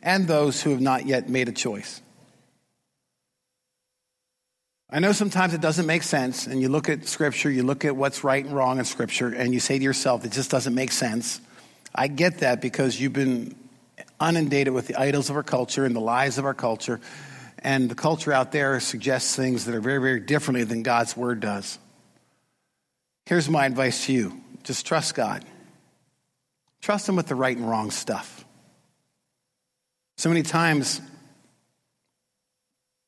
and 0.02 0.28
those 0.28 0.62
who 0.62 0.72
have 0.72 0.82
not 0.82 1.06
yet 1.06 1.30
made 1.30 1.48
a 1.48 1.52
choice. 1.52 2.02
I 4.90 5.00
know 5.00 5.12
sometimes 5.12 5.54
it 5.54 5.62
doesn't 5.62 5.86
make 5.86 6.02
sense, 6.02 6.48
and 6.48 6.60
you 6.60 6.70
look 6.70 6.90
at 6.90 7.08
Scripture, 7.08 7.52
you 7.52 7.62
look 7.62 7.86
at 7.86 7.96
what's 7.96 8.24
right 8.24 8.44
and 8.44 8.56
wrong 8.56 8.80
in 8.80 8.86
Scripture, 8.86 9.28
and 9.28 9.54
you 9.54 9.60
say 9.60 9.78
to 9.78 9.84
yourself, 9.84 10.26
it 10.26 10.32
just 10.32 10.50
doesn't 10.50 10.74
make 10.74 10.92
sense. 10.92 11.40
I 11.94 12.08
get 12.08 12.40
that 12.40 12.60
because 12.60 13.00
you've 13.00 13.14
been 13.14 13.56
inundated 14.22 14.74
with 14.74 14.88
the 14.88 14.96
idols 14.96 15.30
of 15.30 15.36
our 15.36 15.44
culture 15.44 15.86
and 15.86 15.96
the 15.96 16.02
lies 16.02 16.38
of 16.38 16.46
our 16.46 16.54
culture, 16.54 17.00
and 17.60 17.90
the 17.90 17.96
culture 17.96 18.32
out 18.32 18.52
there 18.52 18.80
suggests 18.80 19.36
things 19.36 19.66
that 19.66 19.76
are 19.76 19.82
very, 19.82 20.00
very 20.00 20.20
differently 20.20 20.64
than 20.64 20.84
God's 20.84 21.16
Word 21.16 21.40
does. 21.40 21.78
Here's 23.26 23.50
my 23.50 23.66
advice 23.66 24.06
to 24.06 24.14
you 24.14 24.42
just 24.64 24.86
trust 24.86 25.16
God. 25.16 25.46
Trust 26.82 27.10
Him 27.10 27.16
with 27.16 27.28
the 27.28 27.36
right 27.36 27.56
and 27.56 27.70
wrong 27.70 27.92
stuff. 27.92 28.46
So 30.18 30.30
many 30.30 30.44
times, 30.44 31.02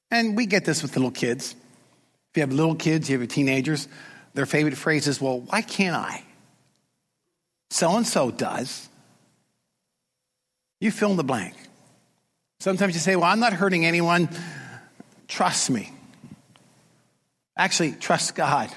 and 0.10 0.36
we 0.36 0.45
get 0.45 0.65
this 0.65 0.82
with 0.82 0.95
little 0.95 1.12
kids. 1.12 1.56
If 2.32 2.38
you 2.38 2.41
have 2.41 2.54
little 2.54 2.76
kids, 2.76 3.10
you 3.10 3.19
have 3.19 3.28
teenagers, 3.28 3.88
their 4.34 4.45
favorite 4.45 4.78
phrase 4.78 5.08
is, 5.08 5.19
Well, 5.19 5.41
why 5.41 5.62
can't 5.62 5.95
I? 5.95 6.24
So 7.69 7.95
and 7.95 8.06
so 8.06 8.32
does. 8.32 8.89
You 10.82 10.91
fill 10.91 11.12
in 11.12 11.17
the 11.17 11.24
blank. 11.24 11.54
Sometimes 12.60 12.94
you 12.96 13.00
say, 13.00 13.15
Well, 13.15 13.26
I'm 13.26 13.39
not 13.39 13.54
hurting 13.54 13.86
anyone. 13.86 14.28
Trust 15.30 15.70
me. 15.70 15.94
Actually, 17.56 17.94
trust 17.94 18.36
God. 18.36 18.70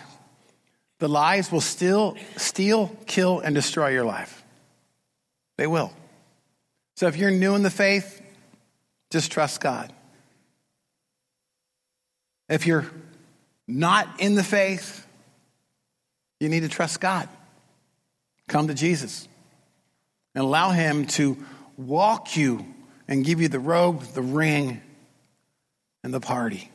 The 1.01 1.09
lies 1.09 1.51
will 1.51 1.61
still 1.61 2.17
steal, 2.37 2.97
kill, 3.07 3.40
and 3.40 3.55
destroy 3.55 3.88
your 3.88 4.05
life. 4.05 4.45
They 5.57 5.67
will. 5.67 5.93
So 6.97 7.09
if 7.09 7.17
you're 7.17 7.31
new 7.31 7.57
in 7.57 7.62
the 7.62 7.71
faith, 7.71 8.21
just 9.11 9.33
trust 9.33 9.61
God. 9.61 9.93
If 12.49 12.67
you're 12.67 12.87
not 13.67 14.21
in 14.21 14.35
the 14.35 14.45
faith, 14.45 15.07
you 16.38 16.49
need 16.49 16.61
to 16.61 16.69
trust 16.69 17.01
God. 17.01 17.29
Come 18.49 18.69
to 18.69 18.75
Jesus 18.75 19.27
and 20.35 20.45
allow 20.45 20.71
Him 20.71 21.07
to 21.07 21.38
walk 21.76 22.37
you 22.37 22.64
and 23.08 23.24
give 23.24 23.40
you 23.40 23.48
the 23.48 23.58
robe, 23.58 24.02
the 24.14 24.22
ring, 24.22 24.80
and 26.02 26.12
the 26.12 26.20
party. 26.20 26.70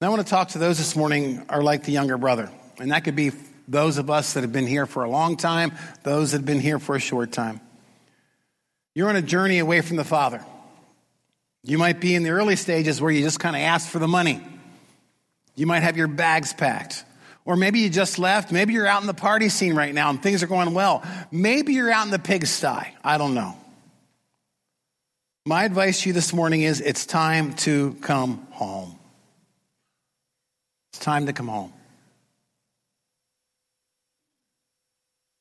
Now, 0.00 0.08
I 0.08 0.10
want 0.10 0.22
to 0.22 0.28
talk 0.28 0.48
to 0.48 0.58
those 0.58 0.78
this 0.78 0.96
morning 0.96 1.44
are 1.48 1.62
like 1.62 1.84
the 1.84 1.92
younger 1.92 2.18
brother. 2.18 2.50
And 2.78 2.90
that 2.90 3.04
could 3.04 3.14
be 3.14 3.30
those 3.68 3.98
of 3.98 4.10
us 4.10 4.32
that 4.32 4.40
have 4.40 4.52
been 4.52 4.66
here 4.66 4.86
for 4.86 5.04
a 5.04 5.10
long 5.10 5.36
time, 5.36 5.72
those 6.02 6.32
that 6.32 6.38
have 6.38 6.46
been 6.46 6.60
here 6.60 6.78
for 6.78 6.96
a 6.96 7.00
short 7.00 7.30
time. 7.30 7.60
You're 8.94 9.08
on 9.08 9.16
a 9.16 9.22
journey 9.22 9.58
away 9.58 9.80
from 9.80 9.96
the 9.96 10.04
Father. 10.04 10.44
You 11.62 11.78
might 11.78 12.00
be 12.00 12.14
in 12.14 12.24
the 12.24 12.30
early 12.30 12.56
stages 12.56 13.00
where 13.00 13.12
you 13.12 13.22
just 13.22 13.38
kind 13.38 13.54
of 13.54 13.62
ask 13.62 13.88
for 13.88 14.00
the 14.00 14.08
money. 14.08 14.42
You 15.54 15.66
might 15.66 15.84
have 15.84 15.96
your 15.96 16.08
bags 16.08 16.52
packed. 16.52 17.04
Or 17.44 17.56
maybe 17.56 17.80
you 17.80 17.90
just 17.90 18.18
left. 18.18 18.52
Maybe 18.52 18.72
you're 18.72 18.86
out 18.86 19.00
in 19.00 19.06
the 19.06 19.14
party 19.14 19.48
scene 19.48 19.74
right 19.74 19.92
now 19.92 20.10
and 20.10 20.22
things 20.22 20.42
are 20.42 20.46
going 20.46 20.74
well. 20.74 21.02
Maybe 21.30 21.74
you're 21.74 21.90
out 21.90 22.04
in 22.04 22.10
the 22.10 22.18
pigsty. 22.18 22.94
I 23.02 23.18
don't 23.18 23.34
know. 23.34 23.56
My 25.44 25.64
advice 25.64 26.02
to 26.02 26.10
you 26.10 26.12
this 26.12 26.32
morning 26.32 26.62
is 26.62 26.80
it's 26.80 27.04
time 27.04 27.54
to 27.54 27.94
come 28.00 28.46
home. 28.52 28.96
It's 30.92 31.00
time 31.00 31.26
to 31.26 31.32
come 31.32 31.48
home. 31.48 31.72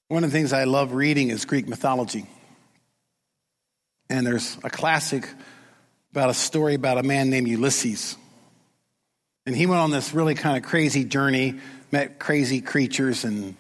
One 0.08 0.24
of 0.24 0.32
the 0.32 0.38
things 0.38 0.54
I 0.54 0.64
love 0.64 0.94
reading 0.94 1.30
is 1.30 1.46
Greek 1.46 1.68
mythology. 1.68 2.26
And 4.10 4.26
there's 4.26 4.58
a 4.64 4.70
classic 4.70 5.30
about 6.12 6.30
a 6.30 6.34
story 6.34 6.74
about 6.74 6.98
a 6.98 7.04
man 7.04 7.30
named 7.30 7.48
Ulysses. 7.48 8.18
And 9.46 9.56
he 9.56 9.66
went 9.66 9.82
on 9.82 9.92
this 9.92 10.14
really 10.14 10.36
kind 10.36 10.58
of 10.58 10.64
crazy 10.64 11.04
journey, 11.04 11.60
met 11.92 12.20
crazy 12.20 12.62
creatures 12.62 13.24
and 13.24 13.56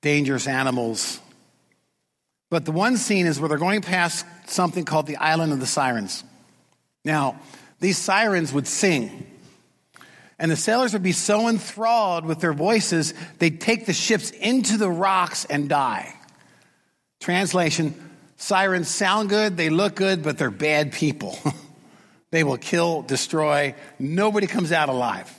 dangerous 0.00 0.46
animals. 0.46 1.20
But 2.50 2.64
the 2.64 2.72
one 2.72 2.96
scene 2.96 3.26
is 3.26 3.38
where 3.38 3.48
they're 3.48 3.58
going 3.58 3.82
past 3.82 4.24
something 4.46 4.84
called 4.84 5.06
the 5.06 5.16
Island 5.16 5.52
of 5.52 5.60
the 5.60 5.66
Sirens. 5.66 6.24
Now, 7.04 7.38
these 7.80 7.98
sirens 7.98 8.52
would 8.52 8.66
sing. 8.66 9.26
And 10.38 10.50
the 10.50 10.56
sailors 10.56 10.92
would 10.92 11.02
be 11.02 11.12
so 11.12 11.48
enthralled 11.48 12.24
with 12.24 12.40
their 12.40 12.52
voices, 12.52 13.12
they'd 13.38 13.60
take 13.60 13.86
the 13.86 13.92
ships 13.92 14.30
into 14.30 14.78
the 14.78 14.90
rocks 14.90 15.44
and 15.44 15.68
die. 15.68 16.14
Translation 17.20 17.94
Sirens 18.36 18.88
sound 18.88 19.30
good, 19.30 19.56
they 19.56 19.68
look 19.68 19.96
good, 19.96 20.22
but 20.22 20.38
they're 20.38 20.50
bad 20.50 20.92
people. 20.92 21.36
they 22.30 22.44
will 22.44 22.58
kill, 22.58 23.02
destroy. 23.02 23.74
Nobody 23.98 24.46
comes 24.46 24.72
out 24.72 24.88
alive. 24.88 25.32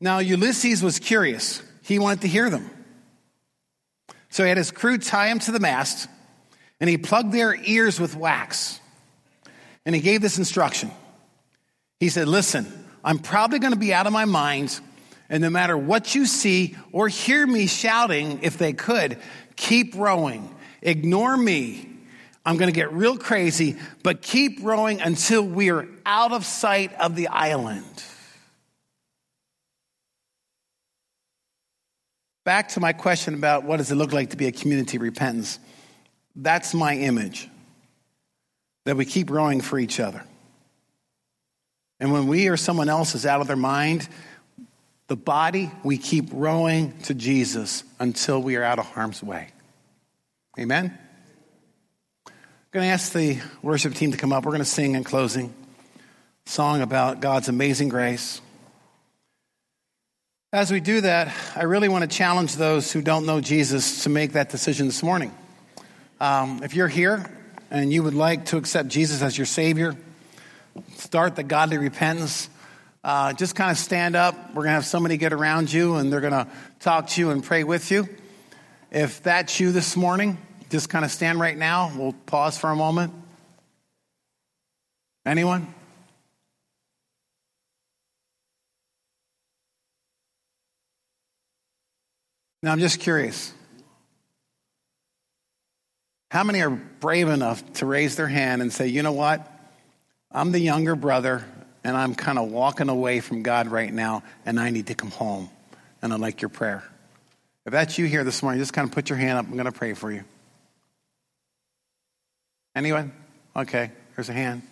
Now, 0.00 0.18
Ulysses 0.18 0.82
was 0.82 0.98
curious. 0.98 1.62
He 1.82 1.98
wanted 1.98 2.22
to 2.22 2.28
hear 2.28 2.50
them. 2.50 2.70
So 4.30 4.42
he 4.42 4.48
had 4.48 4.58
his 4.58 4.70
crew 4.70 4.98
tie 4.98 5.28
him 5.28 5.38
to 5.40 5.52
the 5.52 5.60
mast, 5.60 6.08
and 6.80 6.88
he 6.88 6.98
plugged 6.98 7.32
their 7.32 7.54
ears 7.54 8.00
with 8.00 8.16
wax. 8.16 8.80
And 9.84 9.94
he 9.94 10.00
gave 10.00 10.22
this 10.22 10.38
instruction. 10.38 10.90
He 12.00 12.08
said, 12.08 12.28
Listen, 12.28 12.66
I'm 13.04 13.18
probably 13.18 13.58
going 13.58 13.72
to 13.72 13.78
be 13.78 13.92
out 13.92 14.06
of 14.06 14.12
my 14.12 14.24
mind, 14.24 14.78
and 15.28 15.42
no 15.42 15.50
matter 15.50 15.76
what 15.76 16.14
you 16.14 16.26
see 16.26 16.76
or 16.92 17.08
hear 17.08 17.46
me 17.46 17.66
shouting, 17.66 18.40
if 18.42 18.58
they 18.58 18.72
could, 18.72 19.18
keep 19.56 19.94
rowing 19.96 20.48
Ignore 20.82 21.36
me. 21.36 21.88
I'm 22.44 22.56
going 22.56 22.72
to 22.72 22.74
get 22.74 22.92
real 22.92 23.16
crazy, 23.16 23.76
but 24.02 24.20
keep 24.20 24.58
rowing 24.62 25.00
until 25.00 25.42
we 25.42 25.70
are 25.70 25.86
out 26.04 26.32
of 26.32 26.44
sight 26.44 26.92
of 26.94 27.14
the 27.14 27.28
island. 27.28 27.84
Back 32.44 32.70
to 32.70 32.80
my 32.80 32.92
question 32.92 33.34
about 33.34 33.64
what 33.64 33.76
does 33.76 33.92
it 33.92 33.94
look 33.94 34.12
like 34.12 34.30
to 34.30 34.36
be 34.36 34.46
a 34.46 34.52
community 34.52 34.96
of 34.96 35.02
repentance. 35.02 35.60
That's 36.34 36.74
my 36.74 36.96
image. 36.96 37.48
That 38.84 38.96
we 38.96 39.04
keep 39.04 39.30
rowing 39.30 39.60
for 39.60 39.78
each 39.78 40.00
other. 40.00 40.24
And 42.00 42.12
when 42.12 42.26
we 42.26 42.48
or 42.48 42.56
someone 42.56 42.88
else 42.88 43.14
is 43.14 43.24
out 43.24 43.40
of 43.40 43.46
their 43.46 43.54
mind, 43.54 44.08
the 45.06 45.14
body, 45.14 45.70
we 45.84 45.98
keep 45.98 46.30
rowing 46.32 46.98
to 47.02 47.14
Jesus 47.14 47.84
until 48.00 48.42
we 48.42 48.56
are 48.56 48.64
out 48.64 48.80
of 48.80 48.86
harm's 48.86 49.22
way. 49.22 49.50
Amen? 50.58 50.98
I'm 52.74 52.78
going 52.78 52.88
to 52.88 52.94
ask 52.94 53.12
the 53.12 53.38
worship 53.60 53.92
team 53.92 54.12
to 54.12 54.16
come 54.16 54.32
up. 54.32 54.46
We're 54.46 54.52
going 54.52 54.60
to 54.60 54.64
sing 54.64 54.94
in 54.94 55.04
closing 55.04 55.52
song 56.46 56.80
about 56.80 57.20
God's 57.20 57.50
amazing 57.50 57.90
grace. 57.90 58.40
As 60.54 60.70
we 60.70 60.80
do 60.80 61.02
that, 61.02 61.36
I 61.54 61.64
really 61.64 61.90
want 61.90 62.10
to 62.10 62.16
challenge 62.16 62.56
those 62.56 62.90
who 62.90 63.02
don't 63.02 63.26
know 63.26 63.42
Jesus 63.42 64.04
to 64.04 64.08
make 64.08 64.32
that 64.32 64.48
decision 64.48 64.86
this 64.86 65.02
morning. 65.02 65.34
Um, 66.18 66.62
if 66.62 66.74
you're 66.74 66.88
here 66.88 67.30
and 67.70 67.92
you 67.92 68.02
would 68.04 68.14
like 68.14 68.46
to 68.46 68.56
accept 68.56 68.88
Jesus 68.88 69.20
as 69.20 69.36
your 69.36 69.44
Savior, 69.44 69.94
start 70.96 71.36
the 71.36 71.42
godly 71.42 71.76
repentance, 71.76 72.48
uh, 73.04 73.34
just 73.34 73.54
kind 73.54 73.70
of 73.70 73.76
stand 73.76 74.16
up. 74.16 74.34
We're 74.54 74.62
going 74.62 74.68
to 74.68 74.72
have 74.76 74.86
somebody 74.86 75.18
get 75.18 75.34
around 75.34 75.70
you 75.70 75.96
and 75.96 76.10
they're 76.10 76.22
going 76.22 76.32
to 76.32 76.48
talk 76.80 77.08
to 77.08 77.20
you 77.20 77.32
and 77.32 77.44
pray 77.44 77.64
with 77.64 77.90
you. 77.90 78.08
If 78.90 79.22
that's 79.22 79.60
you 79.60 79.72
this 79.72 79.94
morning, 79.94 80.38
just 80.72 80.88
kind 80.88 81.04
of 81.04 81.10
stand 81.10 81.38
right 81.38 81.56
now. 81.56 81.92
We'll 81.94 82.14
pause 82.26 82.56
for 82.56 82.70
a 82.70 82.76
moment. 82.76 83.12
Anyone? 85.26 85.72
Now, 92.62 92.72
I'm 92.72 92.80
just 92.80 93.00
curious. 93.00 93.52
How 96.30 96.42
many 96.42 96.62
are 96.62 96.70
brave 96.70 97.28
enough 97.28 97.70
to 97.74 97.86
raise 97.86 98.16
their 98.16 98.26
hand 98.26 98.62
and 98.62 98.72
say, 98.72 98.86
you 98.86 99.02
know 99.02 99.12
what? 99.12 99.46
I'm 100.30 100.52
the 100.52 100.58
younger 100.58 100.96
brother, 100.96 101.44
and 101.84 101.94
I'm 101.94 102.14
kind 102.14 102.38
of 102.38 102.50
walking 102.50 102.88
away 102.88 103.20
from 103.20 103.42
God 103.42 103.68
right 103.68 103.92
now, 103.92 104.22
and 104.46 104.58
I 104.58 104.70
need 104.70 104.86
to 104.86 104.94
come 104.94 105.10
home, 105.10 105.50
and 106.00 106.14
I'd 106.14 106.20
like 106.20 106.40
your 106.40 106.48
prayer. 106.48 106.82
If 107.66 107.72
that's 107.72 107.98
you 107.98 108.06
here 108.06 108.24
this 108.24 108.42
morning, 108.42 108.58
just 108.58 108.72
kind 108.72 108.88
of 108.88 108.94
put 108.94 109.10
your 109.10 109.18
hand 109.18 109.38
up. 109.38 109.46
I'm 109.46 109.52
going 109.52 109.66
to 109.66 109.72
pray 109.72 109.92
for 109.92 110.10
you. 110.10 110.24
Anyone? 112.74 113.12
Okay, 113.54 113.90
there's 114.16 114.28
a 114.28 114.32
hand. 114.32 114.62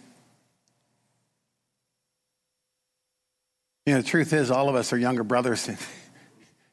You 3.87 3.95
know, 3.95 4.03
the 4.03 4.09
truth 4.09 4.33
is, 4.33 4.51
all 4.51 4.69
of 4.69 4.75
us 4.75 4.93
are 4.93 4.99
younger 4.99 5.25
brothers 5.25 5.69
in, 5.69 5.77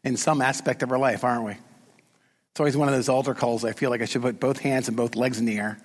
in 0.04 0.18
some 0.18 0.42
aspect 0.42 0.84
of 0.84 0.92
our 0.92 1.00
life, 1.00 1.24
aren't 1.24 1.44
we? 1.44 1.52
It's 1.52 2.60
always 2.60 2.78
one 2.78 2.88
of 2.88 2.94
those 2.94 3.10
altar 3.10 3.34
calls. 3.34 3.64
I 3.64 3.74
feel 3.74 3.90
like 3.90 4.02
I 4.02 4.06
should 4.06 4.22
put 4.22 4.40
both 4.40 4.60
hands 4.60 4.88
and 4.88 4.98
both 4.98 5.16
legs 5.16 5.40
in 5.40 5.46
the 5.46 5.58
air 5.58 5.78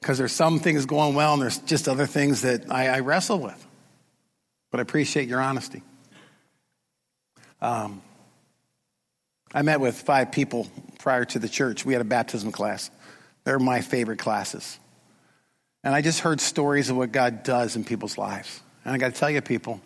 because 0.00 0.18
there's 0.18 0.32
some 0.32 0.60
things 0.60 0.86
going 0.86 1.14
well 1.14 1.32
and 1.32 1.42
there's 1.42 1.58
just 1.58 1.88
other 1.88 2.06
things 2.06 2.42
that 2.42 2.70
I, 2.70 2.88
I 2.88 3.00
wrestle 3.00 3.40
with. 3.40 3.66
But 4.70 4.80
I 4.80 4.82
appreciate 4.82 5.28
your 5.28 5.40
honesty. 5.40 5.82
Um, 7.60 8.02
I 9.52 9.62
met 9.62 9.80
with 9.80 10.00
five 10.00 10.32
people 10.32 10.68
prior 10.98 11.24
to 11.24 11.38
the 11.38 11.48
church. 11.48 11.84
We 11.84 11.92
had 11.92 12.02
a 12.02 12.04
baptism 12.04 12.52
class. 12.52 12.90
They're 13.46 13.60
my 13.60 13.80
favorite 13.80 14.18
classes. 14.18 14.80
And 15.84 15.94
I 15.94 16.02
just 16.02 16.18
heard 16.18 16.40
stories 16.40 16.90
of 16.90 16.96
what 16.96 17.12
God 17.12 17.44
does 17.44 17.76
in 17.76 17.84
people's 17.84 18.18
lives. 18.18 18.60
And 18.84 18.92
I 18.92 18.98
got 18.98 19.14
to 19.14 19.20
tell 19.20 19.30
you, 19.30 19.40
people, 19.40 19.80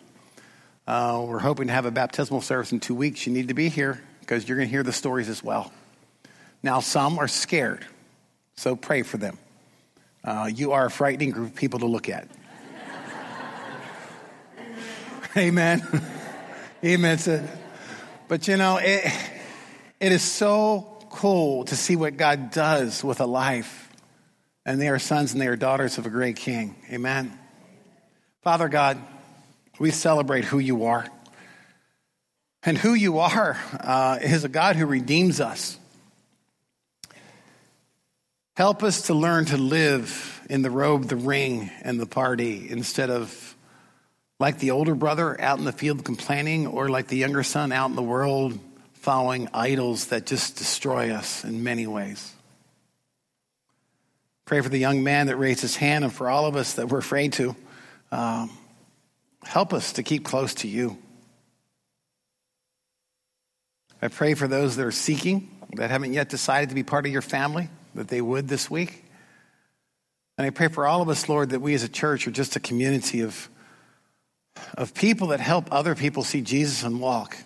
uh, 0.87 1.23
we're 1.27 1.37
hoping 1.37 1.67
to 1.67 1.73
have 1.73 1.85
a 1.85 1.91
baptismal 1.91 2.41
service 2.41 2.71
in 2.71 2.79
two 2.79 2.95
weeks. 2.95 3.27
You 3.27 3.33
need 3.33 3.49
to 3.49 3.53
be 3.53 3.69
here 3.69 4.01
because 4.19 4.49
you're 4.49 4.57
going 4.57 4.67
to 4.67 4.71
hear 4.71 4.81
the 4.81 4.91
stories 4.91 5.29
as 5.29 5.43
well. 5.43 5.71
Now, 6.63 6.79
some 6.79 7.19
are 7.19 7.27
scared, 7.27 7.85
so 8.55 8.75
pray 8.75 9.03
for 9.03 9.17
them. 9.17 9.37
Uh, 10.23 10.49
you 10.51 10.71
are 10.71 10.87
a 10.87 10.91
frightening 10.91 11.29
group 11.29 11.51
of 11.51 11.55
people 11.55 11.81
to 11.81 11.85
look 11.85 12.09
at. 12.09 12.27
Amen. 15.37 15.83
Amen. 16.83 17.19
But 18.27 18.47
you 18.47 18.57
know, 18.57 18.77
it, 18.77 19.05
It 19.99 20.11
is 20.11 20.23
so 20.23 20.90
cool 21.11 21.65
to 21.65 21.75
see 21.75 21.95
what 21.95 22.17
God 22.17 22.51
does 22.51 23.03
with 23.03 23.19
a 23.19 23.25
life. 23.25 23.89
And 24.65 24.79
they 24.79 24.87
are 24.89 24.99
sons 24.99 25.33
and 25.33 25.41
they 25.41 25.47
are 25.47 25.55
daughters 25.55 25.97
of 25.97 26.05
a 26.05 26.09
great 26.09 26.35
king. 26.35 26.75
Amen. 26.91 27.37
Father 28.41 28.69
God, 28.69 28.97
we 29.79 29.91
celebrate 29.91 30.45
who 30.45 30.59
you 30.59 30.85
are. 30.85 31.05
And 32.63 32.77
who 32.77 32.93
you 32.93 33.19
are 33.19 33.59
uh, 33.79 34.19
is 34.21 34.43
a 34.43 34.49
God 34.49 34.75
who 34.75 34.85
redeems 34.85 35.39
us. 35.39 35.77
Help 38.55 38.83
us 38.83 39.03
to 39.03 39.13
learn 39.13 39.45
to 39.45 39.57
live 39.57 40.41
in 40.49 40.61
the 40.61 40.69
robe, 40.69 41.05
the 41.05 41.15
ring, 41.15 41.71
and 41.81 41.99
the 41.99 42.05
party 42.05 42.67
instead 42.69 43.09
of 43.09 43.55
like 44.39 44.59
the 44.59 44.71
older 44.71 44.93
brother 44.93 45.39
out 45.39 45.57
in 45.59 45.65
the 45.65 45.71
field 45.71 46.03
complaining 46.03 46.67
or 46.67 46.89
like 46.89 47.07
the 47.07 47.17
younger 47.17 47.43
son 47.43 47.71
out 47.71 47.89
in 47.89 47.95
the 47.95 48.03
world 48.03 48.59
following 49.01 49.49
idols 49.51 50.07
that 50.07 50.27
just 50.27 50.57
destroy 50.57 51.11
us 51.11 51.43
in 51.43 51.63
many 51.63 51.87
ways. 51.87 52.33
Pray 54.45 54.61
for 54.61 54.69
the 54.69 54.77
young 54.77 55.03
man 55.03 55.25
that 55.25 55.37
raised 55.37 55.61
his 55.61 55.75
hand 55.75 56.03
and 56.03 56.13
for 56.13 56.29
all 56.29 56.45
of 56.45 56.55
us 56.55 56.73
that 56.73 56.89
we're 56.89 56.99
afraid 56.99 57.33
to. 57.33 57.55
Um, 58.11 58.51
help 59.43 59.73
us 59.73 59.93
to 59.93 60.03
keep 60.03 60.23
close 60.23 60.53
to 60.55 60.67
you. 60.67 60.99
I 64.03 64.07
pray 64.07 64.35
for 64.35 64.47
those 64.47 64.75
that 64.75 64.85
are 64.85 64.91
seeking, 64.91 65.49
that 65.77 65.89
haven't 65.89 66.13
yet 66.13 66.29
decided 66.29 66.69
to 66.69 66.75
be 66.75 66.83
part 66.83 67.07
of 67.07 67.11
your 67.11 67.23
family, 67.23 67.69
that 67.95 68.07
they 68.07 68.21
would 68.21 68.47
this 68.47 68.69
week. 68.69 69.03
And 70.37 70.45
I 70.45 70.51
pray 70.51 70.67
for 70.67 70.85
all 70.85 71.01
of 71.01 71.09
us, 71.09 71.27
Lord, 71.27 71.49
that 71.51 71.59
we 71.59 71.73
as 71.73 71.81
a 71.81 71.89
church 71.89 72.27
are 72.27 72.31
just 72.31 72.55
a 72.55 72.59
community 72.59 73.21
of, 73.21 73.49
of 74.77 74.93
people 74.93 75.29
that 75.29 75.39
help 75.39 75.69
other 75.71 75.95
people 75.95 76.23
see 76.23 76.41
Jesus 76.41 76.83
and 76.83 77.01
walk 77.01 77.37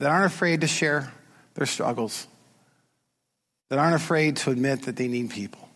that 0.00 0.10
aren't 0.10 0.32
afraid 0.32 0.62
to 0.62 0.66
share 0.66 1.12
their 1.54 1.66
struggles, 1.66 2.26
that 3.68 3.78
aren't 3.78 3.94
afraid 3.94 4.36
to 4.38 4.50
admit 4.50 4.82
that 4.82 4.96
they 4.96 5.08
need 5.08 5.30
people. 5.30 5.68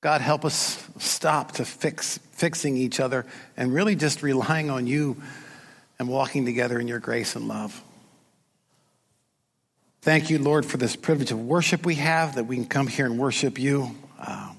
God, 0.00 0.22
help 0.22 0.46
us 0.46 0.82
stop 0.98 1.52
to 1.52 1.64
fix 1.64 2.18
fixing 2.32 2.78
each 2.78 3.00
other 3.00 3.26
and 3.54 3.72
really 3.72 3.94
just 3.94 4.22
relying 4.22 4.70
on 4.70 4.86
you 4.86 5.18
and 5.98 6.08
walking 6.08 6.46
together 6.46 6.80
in 6.80 6.88
your 6.88 6.98
grace 6.98 7.36
and 7.36 7.46
love. 7.46 7.82
Thank 10.00 10.30
you, 10.30 10.38
Lord, 10.38 10.64
for 10.64 10.78
this 10.78 10.96
privilege 10.96 11.30
of 11.32 11.46
worship 11.46 11.84
we 11.84 11.96
have, 11.96 12.36
that 12.36 12.44
we 12.44 12.56
can 12.56 12.64
come 12.64 12.86
here 12.86 13.04
and 13.04 13.18
worship 13.18 13.58
you. 13.58 13.94
Um, 14.26 14.56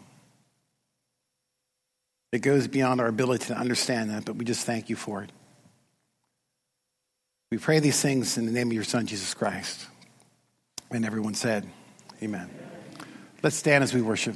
it 2.32 2.44
goes 2.44 2.68
beyond 2.68 3.02
our 3.02 3.08
ability 3.08 3.46
to 3.48 3.58
understand 3.58 4.12
that, 4.12 4.26
but 4.26 4.36
we 4.36 4.46
just 4.46 4.64
thank 4.64 4.92
you 4.92 4.96
for 4.96 5.24
it. 5.24 5.32
We 7.52 7.58
pray 7.58 7.80
these 7.80 8.02
things 8.02 8.38
in 8.38 8.46
the 8.46 8.52
name 8.54 8.68
of 8.68 8.74
your 8.74 8.86
Son, 8.86 9.06
Jesus 9.06 9.34
Christ. 9.34 9.86
And 10.90 11.06
everyone 11.06 11.34
said, 11.34 11.70
Amen. 12.24 12.50
Let's 13.44 13.58
stand 13.58 13.84
as 13.84 13.94
we 13.94 14.02
worship. 14.02 14.36